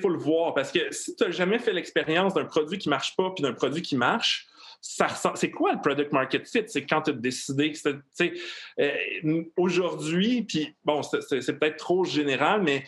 faut 0.00 0.08
le 0.08 0.18
voir 0.18 0.54
parce 0.54 0.72
que 0.72 0.92
si 0.92 1.14
tu 1.14 1.22
n'as 1.22 1.30
jamais 1.30 1.60
fait 1.60 1.72
l'expérience 1.72 2.34
d'un 2.34 2.46
produit 2.46 2.78
qui 2.78 2.88
marche 2.88 3.14
pas 3.14 3.30
puis 3.30 3.42
d'un 3.42 3.52
produit 3.52 3.82
qui 3.82 3.94
marche, 3.94 4.48
c'est 4.86 5.50
quoi 5.50 5.72
le 5.72 5.80
product 5.80 6.12
market 6.12 6.46
fit? 6.46 6.64
C'est 6.66 6.84
quand 6.84 7.02
tu 7.02 7.10
as 7.10 7.14
décidé 7.14 7.72
que 7.72 8.32
euh, 8.80 9.42
aujourd'hui, 9.56 10.42
puis 10.42 10.74
bon, 10.84 11.02
c'est 11.02 11.58
peut-être 11.58 11.78
trop 11.78 12.04
général, 12.04 12.62
mais 12.62 12.84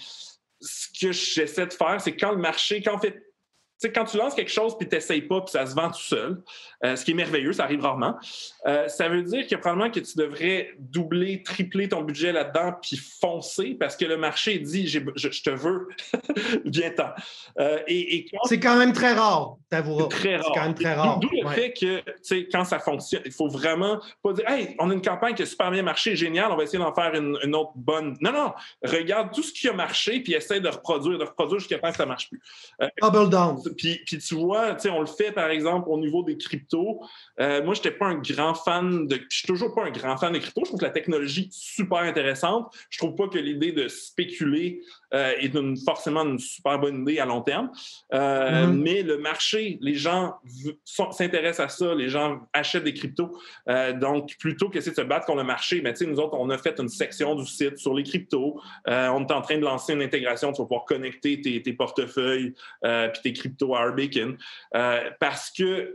ce 0.60 0.88
que 0.88 1.12
j'essaie 1.12 1.66
de 1.66 1.72
faire, 1.72 1.98
c'est 2.00 2.14
quand 2.14 2.32
le 2.32 2.38
marché, 2.38 2.82
quand 2.82 2.96
on 2.96 2.98
fait 2.98 3.25
sais, 3.78 3.92
quand 3.92 4.04
tu 4.04 4.16
lances 4.16 4.34
quelque 4.34 4.50
chose 4.50 4.76
puis 4.76 4.88
tu 4.88 4.94
n'essayes 4.94 5.22
pas 5.22 5.40
puis 5.40 5.52
ça 5.52 5.66
se 5.66 5.74
vend 5.74 5.90
tout 5.90 6.00
seul, 6.00 6.42
euh, 6.84 6.96
ce 6.96 7.04
qui 7.04 7.10
est 7.10 7.14
merveilleux, 7.14 7.52
ça 7.52 7.64
arrive 7.64 7.80
rarement, 7.80 8.16
euh, 8.66 8.88
ça 8.88 9.08
veut 9.08 9.22
dire 9.22 9.46
que 9.46 9.54
probablement 9.56 9.90
que 9.90 10.00
tu 10.00 10.16
devrais 10.16 10.70
doubler, 10.78 11.42
tripler 11.42 11.88
ton 11.88 12.02
budget 12.02 12.32
là-dedans 12.32 12.74
puis 12.80 12.96
foncer 12.96 13.76
parce 13.78 13.96
que 13.96 14.04
le 14.04 14.16
marché 14.16 14.58
dit 14.58 14.86
je, 14.86 14.98
te 14.98 15.50
veux, 15.50 15.88
viens-t'en. 16.64 17.10
Euh, 17.58 17.78
et, 17.86 18.26
C'est 18.44 18.60
quand 18.60 18.76
même 18.76 18.92
très 18.92 19.12
rare, 19.12 19.56
t'avoueras. 19.70 20.08
Très 20.08 20.36
rare. 20.36 20.44
C'est 20.46 20.58
quand 20.58 20.66
même 20.66 20.74
très 20.74 20.94
rare. 20.94 21.18
D'où 21.18 21.28
le 21.32 21.48
fait 21.50 21.72
que, 21.72 21.98
tu 22.00 22.12
sais, 22.22 22.48
quand 22.50 22.64
ça 22.64 22.78
fonctionne, 22.78 23.22
il 23.24 23.32
faut 23.32 23.48
vraiment 23.48 24.00
pas 24.22 24.32
dire 24.32 24.48
Hey, 24.48 24.74
on 24.78 24.90
a 24.90 24.94
une 24.94 25.02
campagne 25.02 25.34
qui 25.34 25.42
a 25.42 25.46
super 25.46 25.70
bien 25.70 25.82
marché, 25.82 26.16
génial, 26.16 26.50
on 26.50 26.56
va 26.56 26.64
essayer 26.64 26.78
d'en 26.78 26.94
faire 26.94 27.14
une, 27.14 27.54
autre 27.54 27.72
bonne. 27.74 28.16
Non, 28.20 28.32
non, 28.32 28.52
regarde 28.82 29.32
tout 29.34 29.42
ce 29.42 29.52
qui 29.52 29.68
a 29.68 29.72
marché 29.72 30.20
puis 30.20 30.34
essaie 30.34 30.60
de 30.60 30.68
reproduire, 30.68 31.18
de 31.18 31.24
reproduire 31.24 31.58
jusqu'à 31.60 31.78
temps 31.78 31.90
que 31.90 31.96
ça 31.96 32.06
marche 32.06 32.28
plus. 32.28 32.40
Double 33.00 33.30
down. 33.30 33.60
Puis, 33.76 34.04
tu 34.04 34.34
vois, 34.34 34.76
on 34.90 35.00
le 35.00 35.06
fait 35.06 35.32
par 35.32 35.50
exemple 35.50 35.88
au 35.88 35.98
niveau 35.98 36.22
des 36.22 36.36
cryptos. 36.36 37.00
Euh, 37.40 37.62
moi, 37.64 37.74
je 37.74 37.80
n'étais 37.80 37.92
pas 37.92 38.06
un 38.06 38.18
grand 38.18 38.54
fan 38.54 39.06
de. 39.06 39.16
Je 39.30 39.38
suis 39.38 39.46
toujours 39.46 39.74
pas 39.74 39.84
un 39.84 39.90
grand 39.90 40.16
fan 40.16 40.32
des 40.32 40.40
cryptos. 40.40 40.62
Je 40.64 40.68
trouve 40.70 40.80
que 40.80 40.84
la 40.84 40.90
technologie 40.90 41.48
super 41.52 41.98
intéressante. 41.98 42.72
Je 42.90 42.98
trouve 42.98 43.14
pas 43.14 43.28
que 43.28 43.38
l'idée 43.38 43.72
de 43.72 43.88
spéculer 43.88 44.82
euh, 45.14 45.32
est 45.40 45.52
forcément 45.84 46.22
une 46.24 46.38
super 46.38 46.78
bonne 46.78 47.02
idée 47.02 47.18
à 47.18 47.26
long 47.26 47.40
terme. 47.40 47.70
Euh, 48.12 48.66
mm-hmm. 48.66 48.82
Mais 48.82 49.02
le 49.02 49.18
marché, 49.18 49.78
les 49.80 49.94
gens 49.94 50.34
s'intéressent 50.84 51.66
à 51.66 51.68
ça, 51.68 51.94
les 51.94 52.08
gens 52.08 52.40
achètent 52.52 52.84
des 52.84 52.94
cryptos. 52.94 53.36
donc, 54.00 54.36
plutôt 54.38 54.68
que 54.68 54.78
de 54.78 54.94
se 54.94 55.00
battre 55.00 55.26
contre 55.26 55.38
le 55.38 55.44
marché, 55.44 55.80
mais 55.82 55.94
nous 56.06 56.20
autres, 56.20 56.36
on 56.38 56.50
a 56.50 56.58
fait 56.58 56.78
une 56.78 56.88
section 56.88 57.34
du 57.34 57.46
site 57.46 57.78
sur 57.78 57.94
les 57.94 58.02
cryptos. 58.02 58.60
on 58.86 59.26
est 59.26 59.32
en 59.32 59.40
train 59.40 59.58
de 59.58 59.64
lancer 59.64 59.94
une 59.94 60.02
intégration. 60.02 60.52
Tu 60.52 60.60
vas 60.60 60.66
pouvoir 60.66 60.84
connecter 60.84 61.40
tes, 61.40 61.62
tes 61.62 61.72
portefeuilles 61.72 62.54
puis 62.82 63.22
tes 63.22 63.32
cryptos 63.32 63.74
à 63.74 63.86
Bacon, 63.96 64.36
euh, 64.74 65.10
parce 65.18 65.50
que 65.50 65.94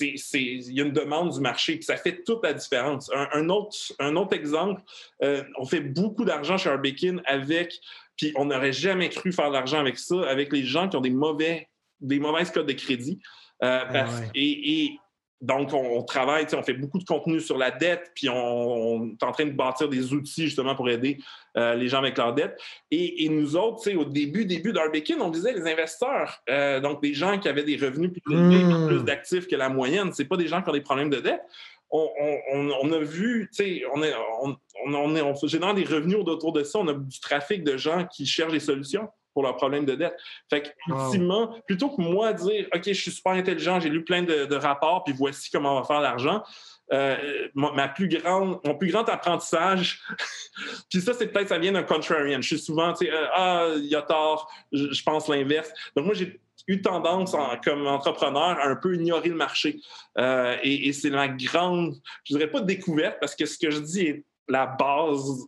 il 0.00 0.72
y 0.72 0.80
a 0.80 0.84
une 0.84 0.92
demande 0.92 1.32
du 1.32 1.40
marché, 1.40 1.76
puis 1.76 1.84
ça 1.84 1.96
fait 1.96 2.22
toute 2.24 2.42
la 2.44 2.52
différence. 2.52 3.10
Un, 3.14 3.48
autre, 3.48 3.76
un 3.98 4.16
autre 4.16 4.34
exemple, 4.34 4.82
euh, 5.22 5.42
on 5.58 5.64
fait 5.64 5.80
beaucoup 5.80 6.24
d'argent 6.24 6.56
chez 6.56 6.70
Arbekin 6.70 7.18
avec, 7.26 7.74
puis 8.16 8.32
on 8.36 8.46
n'aurait 8.46 8.72
jamais 8.72 9.08
cru 9.08 9.32
faire 9.32 9.48
de 9.48 9.54
l'argent 9.54 9.78
avec 9.78 9.98
ça, 9.98 10.28
avec 10.28 10.52
les 10.52 10.64
gens 10.64 10.88
qui 10.88 10.96
ont 10.96 11.00
des 11.00 11.10
mauvais, 11.10 11.68
des 12.00 12.18
mauvaises 12.18 12.50
codes 12.50 12.66
de 12.66 12.72
crédit. 12.72 13.20
Euh, 13.62 13.80
ah 13.88 14.06
et, 14.34 14.92
donc, 15.40 15.72
on, 15.72 16.02
travaille, 16.02 16.46
on 16.52 16.62
fait 16.64 16.72
beaucoup 16.74 16.98
de 16.98 17.04
contenu 17.04 17.38
sur 17.40 17.56
la 17.56 17.70
dette, 17.70 18.10
puis 18.14 18.28
on, 18.28 19.12
est 19.12 19.22
en 19.22 19.30
train 19.30 19.44
de 19.44 19.52
bâtir 19.52 19.88
des 19.88 20.12
outils 20.12 20.46
justement 20.46 20.74
pour 20.74 20.88
aider 20.90 21.18
euh, 21.56 21.74
les 21.74 21.86
gens 21.88 21.98
avec 21.98 22.18
leur 22.18 22.34
dette. 22.34 22.58
Et, 22.90 23.28
nous 23.28 23.54
autres, 23.54 23.88
au 23.94 24.04
début, 24.04 24.44
début 24.46 24.72
d'Arbekin, 24.72 25.18
on 25.20 25.30
disait 25.30 25.52
les 25.52 25.70
investisseurs, 25.70 26.42
euh, 26.50 26.80
donc 26.80 27.00
des 27.02 27.14
gens 27.14 27.38
qui 27.38 27.48
avaient 27.48 27.62
des 27.62 27.76
revenus 27.76 28.10
plus 28.12 28.34
élevés, 28.34 28.64
hmm. 28.64 28.88
plus 28.88 29.04
d'actifs 29.04 29.46
que 29.46 29.54
la 29.54 29.68
moyenne, 29.68 30.12
c'est 30.12 30.24
pas 30.24 30.36
des 30.36 30.48
gens 30.48 30.60
qui 30.60 30.70
ont 30.70 30.74
des 30.74 30.80
problèmes 30.80 31.10
de 31.10 31.20
dette. 31.20 31.42
On, 31.90 32.92
a 32.92 32.98
vu, 32.98 33.48
on, 33.94 34.02
est, 34.02 34.12
on, 34.42 34.56
on, 34.84 35.16
est, 35.16 35.22
on 35.22 35.34
génère 35.46 35.72
des 35.72 35.84
revenus 35.84 36.18
autour 36.18 36.52
de 36.52 36.62
ça, 36.62 36.80
on 36.80 36.88
a 36.88 36.92
du 36.92 37.20
trafic 37.20 37.64
de 37.64 37.78
gens 37.78 38.06
qui 38.06 38.26
cherchent 38.26 38.52
des 38.52 38.60
solutions 38.60 39.08
pour 39.38 39.44
leurs 39.44 39.56
problèmes 39.56 39.84
de 39.84 39.94
dette. 39.94 40.16
Fait 40.50 40.62
que, 40.62 40.68
ultimement, 40.88 41.54
plutôt 41.64 41.90
que 41.90 42.02
moi 42.02 42.32
dire, 42.32 42.66
OK, 42.74 42.82
je 42.84 42.92
suis 42.92 43.12
super 43.12 43.34
intelligent, 43.34 43.78
j'ai 43.78 43.88
lu 43.88 44.02
plein 44.02 44.24
de, 44.24 44.56
rapports, 44.56 45.04
puis 45.04 45.14
voici 45.16 45.48
comment 45.48 45.76
on 45.76 45.80
va 45.80 45.86
faire 45.86 46.00
l'argent, 46.00 46.42
euh, 46.92 47.16
ma 47.54 47.86
plus 47.86 48.08
grande, 48.08 48.58
mon 48.64 48.74
plus 48.74 48.90
grand 48.90 49.08
apprentissage, 49.08 50.02
puis 50.90 51.00
ça, 51.00 51.14
c'est 51.14 51.28
peut-être 51.28 51.50
ça 51.50 51.58
vient 51.60 51.70
d'un 51.70 51.84
contrarian. 51.84 52.40
Je 52.40 52.48
suis 52.48 52.58
souvent, 52.58 52.92
tu 52.94 53.06
sais, 53.06 53.12
euh, 53.12 53.26
ah, 53.32 53.68
il 53.76 53.86
y 53.86 53.94
a 53.94 54.02
tort, 54.02 54.50
je, 54.72 55.02
pense 55.04 55.28
l'inverse. 55.28 55.70
Donc, 55.94 56.06
moi, 56.06 56.14
j'ai 56.14 56.40
eu 56.66 56.82
tendance 56.82 57.36
comme 57.64 57.86
entrepreneur 57.86 58.58
à 58.58 58.66
un 58.66 58.74
peu 58.74 58.96
ignorer 58.96 59.28
le 59.28 59.36
marché. 59.36 59.78
Euh, 60.18 60.56
et, 60.64 60.88
et 60.88 60.92
c'est 60.92 61.10
la 61.10 61.28
grande, 61.28 61.94
je 62.24 62.34
dirais 62.34 62.50
pas 62.50 62.60
découverte, 62.60 63.18
parce 63.20 63.36
que 63.36 63.46
ce 63.46 63.56
que 63.56 63.70
je 63.70 63.78
dis 63.78 64.00
est 64.00 64.24
la 64.48 64.66
base 64.66 65.44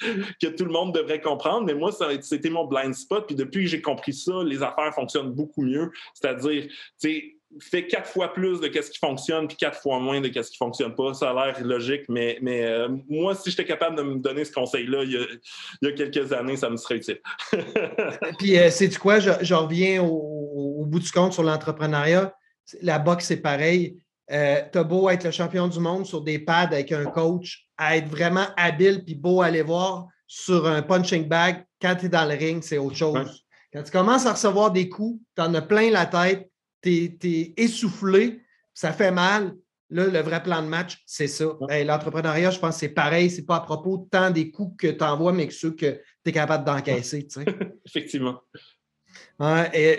que 0.42 0.46
tout 0.48 0.64
le 0.64 0.72
monde 0.72 0.94
devrait 0.94 1.20
comprendre. 1.20 1.66
Mais 1.66 1.74
moi, 1.74 1.90
c'était 2.20 2.50
mon 2.50 2.66
blind 2.66 2.94
spot. 2.94 3.26
Puis 3.26 3.36
depuis 3.36 3.64
que 3.64 3.70
j'ai 3.70 3.82
compris 3.82 4.12
ça, 4.12 4.42
les 4.44 4.62
affaires 4.62 4.94
fonctionnent 4.94 5.32
beaucoup 5.32 5.62
mieux. 5.62 5.90
C'est-à-dire, 6.14 6.64
tu 6.66 6.72
sais, 6.98 7.34
fais 7.60 7.86
quatre 7.86 8.08
fois 8.08 8.32
plus 8.32 8.60
de 8.60 8.70
ce 8.72 8.90
qui 8.90 8.98
fonctionne 8.98 9.46
puis 9.46 9.56
quatre 9.56 9.80
fois 9.80 9.98
moins 9.98 10.20
de 10.20 10.28
ce 10.28 10.50
qui 10.50 10.56
fonctionne 10.56 10.94
pas. 10.94 11.14
Ça 11.14 11.30
a 11.30 11.46
l'air 11.46 11.64
logique, 11.64 12.02
mais, 12.08 12.38
mais 12.42 12.64
euh, 12.64 12.88
moi, 13.08 13.34
si 13.34 13.50
j'étais 13.50 13.64
capable 13.64 13.96
de 13.96 14.02
me 14.02 14.16
donner 14.16 14.44
ce 14.44 14.52
conseil-là 14.52 15.04
il, 15.04 15.40
y 15.82 15.86
a 15.86 15.92
quelques 15.92 16.32
années, 16.32 16.56
ça 16.56 16.70
me 16.70 16.76
serait 16.76 16.96
utile. 16.96 17.20
puis, 18.38 18.58
euh, 18.58 18.70
sais-tu 18.70 18.98
quoi? 18.98 19.18
Je, 19.20 19.54
reviens 19.54 20.02
au, 20.02 20.84
bout 20.86 21.00
du 21.00 21.10
compte 21.10 21.32
sur 21.32 21.42
l'entrepreneuriat. 21.42 22.34
La 22.82 22.98
boxe, 22.98 23.26
c'est 23.26 23.40
pareil. 23.40 23.98
Euh, 24.30 24.62
T'as 24.72 24.84
beau 24.84 25.08
être 25.10 25.24
le 25.24 25.30
champion 25.30 25.68
du 25.68 25.78
monde 25.80 26.06
sur 26.06 26.22
des 26.22 26.38
pads 26.38 26.70
avec 26.72 26.92
un 26.92 27.04
coach, 27.04 27.63
à 27.78 27.96
être 27.96 28.08
vraiment 28.08 28.46
habile 28.56 29.04
puis 29.04 29.14
beau 29.14 29.42
à 29.42 29.46
aller 29.46 29.62
voir 29.62 30.08
sur 30.26 30.66
un 30.66 30.82
punching 30.82 31.28
bag, 31.28 31.64
quand 31.80 31.96
tu 31.96 32.06
es 32.06 32.08
dans 32.08 32.24
le 32.24 32.34
ring, 32.34 32.62
c'est 32.62 32.78
autre 32.78 32.96
chose. 32.96 33.44
Quand 33.72 33.82
tu 33.82 33.90
commences 33.90 34.26
à 34.26 34.32
recevoir 34.32 34.70
des 34.70 34.88
coups, 34.88 35.20
tu 35.36 35.42
en 35.42 35.52
as 35.54 35.62
plein 35.62 35.90
la 35.90 36.06
tête, 36.06 36.50
tu 36.82 37.16
es, 37.22 37.54
essoufflé, 37.56 38.40
ça 38.72 38.92
fait 38.92 39.10
mal. 39.10 39.54
Là, 39.90 40.06
le 40.06 40.20
vrai 40.20 40.42
plan 40.42 40.62
de 40.62 40.66
match, 40.66 41.02
c'est 41.06 41.28
ça. 41.28 41.44
L'entrepreneuriat, 41.70 42.50
je 42.50 42.58
pense 42.58 42.74
que 42.74 42.80
c'est 42.80 42.88
pareil. 42.88 43.30
C'est 43.30 43.44
pas 43.44 43.56
à 43.56 43.60
propos 43.60 44.08
tant 44.10 44.30
des 44.30 44.50
coups 44.50 44.76
que 44.78 44.92
tu 44.92 45.04
envoies, 45.04 45.32
mais 45.32 45.46
que 45.46 45.54
ceux 45.54 45.72
que 45.72 46.00
tu 46.24 46.30
es 46.30 46.32
capable 46.32 46.64
d'encaisser. 46.64 47.28
Effectivement. 47.86 48.40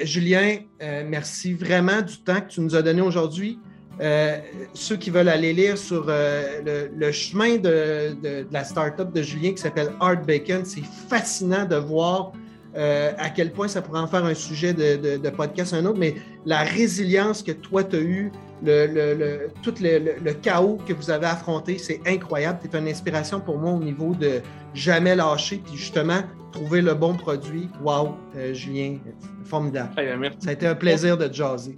Julien, 0.04 0.60
euh, 0.82 1.04
merci 1.08 1.54
vraiment 1.54 2.02
du 2.02 2.18
temps 2.24 2.42
que 2.42 2.48
tu 2.48 2.62
nous 2.62 2.76
as 2.76 2.82
donné 2.82 3.02
aujourd'hui. 3.02 3.60
Euh, 4.01 4.39
ceux 4.73 4.97
qui 4.97 5.10
veulent 5.10 5.29
aller 5.29 5.53
lire 5.53 5.77
sur 5.77 6.05
euh, 6.10 6.88
le, 6.95 7.12
chemin 7.12 7.58
de, 7.58 8.45
la 8.51 8.63
start-up 8.63 9.13
de 9.13 9.21
Julien 9.21 9.51
qui 9.51 9.60
s'appelle 9.60 9.91
Art 9.99 10.21
Bacon, 10.23 10.65
c'est 10.65 10.84
fascinant 10.84 11.65
de 11.65 11.77
voir 11.77 12.34
euh, 12.75 13.13
à 13.17 13.29
quel 13.29 13.51
point 13.53 13.69
ça 13.69 13.81
pourrait 13.81 14.01
en 14.01 14.08
faire 14.08 14.25
un 14.25 14.34
sujet 14.34 14.73
de, 14.73 15.29
podcast 15.29 15.73
un 15.73 15.86
autre, 15.86 15.99
mais 15.99 16.15
la 16.45 16.60
résilience 16.60 17.41
que 17.41 17.53
toi 17.53 17.84
tu 17.86 17.95
as 17.95 18.01
eue, 18.01 18.31
le, 18.63 19.47
tout 19.63 19.73
le, 19.79 20.34
chaos 20.34 20.77
que 20.86 20.93
vous 20.93 21.10
avez 21.10 21.27
affronté, 21.27 21.77
c'est 21.77 22.01
incroyable. 22.05 22.60
Tu 22.62 22.75
es 22.75 22.79
une 22.79 22.88
inspiration 22.88 23.39
pour 23.39 23.60
moi 23.60 23.71
au 23.71 23.79
niveau 23.79 24.13
de 24.13 24.41
jamais 24.73 25.15
lâcher, 25.15 25.62
puis 25.63 25.77
justement 25.77 26.21
trouver 26.51 26.81
le 26.81 26.93
bon 26.95 27.13
produit. 27.15 27.69
Wow, 27.81 28.15
Julien, 28.51 28.97
formidable. 29.45 29.91
Ben, 29.95 30.31
ça 30.39 30.49
a 30.49 30.53
été 30.53 30.67
un 30.67 30.75
plaisir 30.75 31.17
de 31.17 31.27
te 31.27 31.34
jaser. 31.34 31.77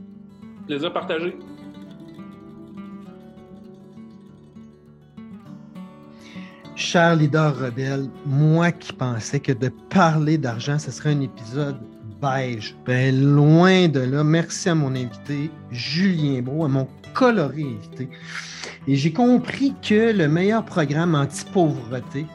Plaisir 0.68 0.92
partagé. 0.94 1.38
Cher 6.78 7.16
leader 7.16 7.58
rebelle, 7.58 8.08
moi 8.28 8.72
qui 8.72 8.94
pensais 8.94 9.40
que 9.40 9.52
de 9.52 9.70
parler 9.90 10.38
d'argent, 10.38 10.78
ce 10.78 10.92
serait 10.92 11.10
un 11.10 11.22
épisode 11.22 11.80
beige. 12.22 12.76
Ben, 12.86 13.20
loin 13.20 13.88
de 13.88 14.02
là. 14.02 14.24
Merci 14.24 14.70
à 14.70 14.76
mon 14.76 14.94
invité, 14.94 15.50
Julien 15.72 16.44
Beau, 16.44 16.66
à 16.66 16.68
mon 16.68 16.88
coloré 17.16 17.64
invité. 17.64 18.08
Et 18.88 18.96
j'ai 18.96 19.12
compris 19.12 19.74
que 19.82 20.16
le 20.16 20.28
meilleur 20.28 20.64
programme 20.64 21.16
anti-pauvreté, 21.16 22.28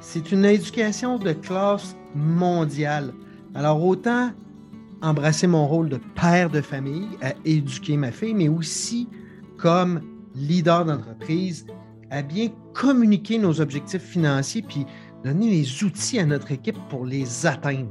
c'est 0.00 0.32
une 0.32 0.46
éducation 0.46 1.18
de 1.18 1.34
classe 1.34 1.94
mondiale. 2.14 3.12
Alors, 3.54 3.84
autant 3.84 4.30
embrasser 5.02 5.46
mon 5.46 5.68
rôle 5.68 5.90
de 5.90 6.00
père 6.18 6.48
de 6.48 6.62
famille, 6.62 7.08
à 7.20 7.34
éduquer 7.44 7.98
ma 7.98 8.12
fille, 8.12 8.32
mais 8.32 8.48
aussi 8.48 9.10
comme 9.58 10.00
leader 10.34 10.86
d'entreprise, 10.86 11.66
à 12.14 12.22
bien 12.22 12.48
communiquer 12.74 13.38
nos 13.38 13.60
objectifs 13.60 14.02
financiers 14.02 14.62
puis 14.62 14.86
donner 15.24 15.50
les 15.50 15.82
outils 15.82 16.20
à 16.20 16.26
notre 16.26 16.52
équipe 16.52 16.78
pour 16.88 17.04
les 17.04 17.44
atteindre. 17.44 17.90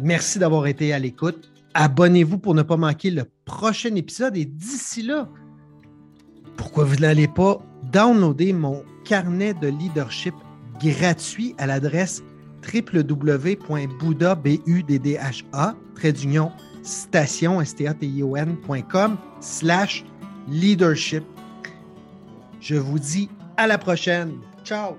Merci 0.00 0.38
d'avoir 0.38 0.66
été 0.66 0.94
à 0.94 0.98
l'écoute. 0.98 1.52
Abonnez-vous 1.74 2.38
pour 2.38 2.54
ne 2.54 2.62
pas 2.62 2.78
manquer 2.78 3.10
le 3.10 3.24
prochain 3.44 3.94
épisode 3.96 4.36
et 4.36 4.46
d'ici 4.46 5.02
là, 5.02 5.28
pourquoi 6.56 6.84
vous 6.84 6.96
n'allez 6.96 7.28
pas 7.28 7.60
downloader 7.92 8.54
mon 8.54 8.82
carnet 9.04 9.52
de 9.54 9.68
leadership 9.68 10.34
gratuit 10.80 11.54
à 11.58 11.66
l'adresse 11.66 12.22
www.buddha, 12.72 14.38
station, 16.82 17.62
slash 19.40 20.04
leadership. 20.48 21.24
Je 22.62 22.76
vous 22.76 23.00
dis 23.00 23.28
à 23.56 23.66
la 23.66 23.76
prochaine. 23.76 24.38
Ciao! 24.64 24.96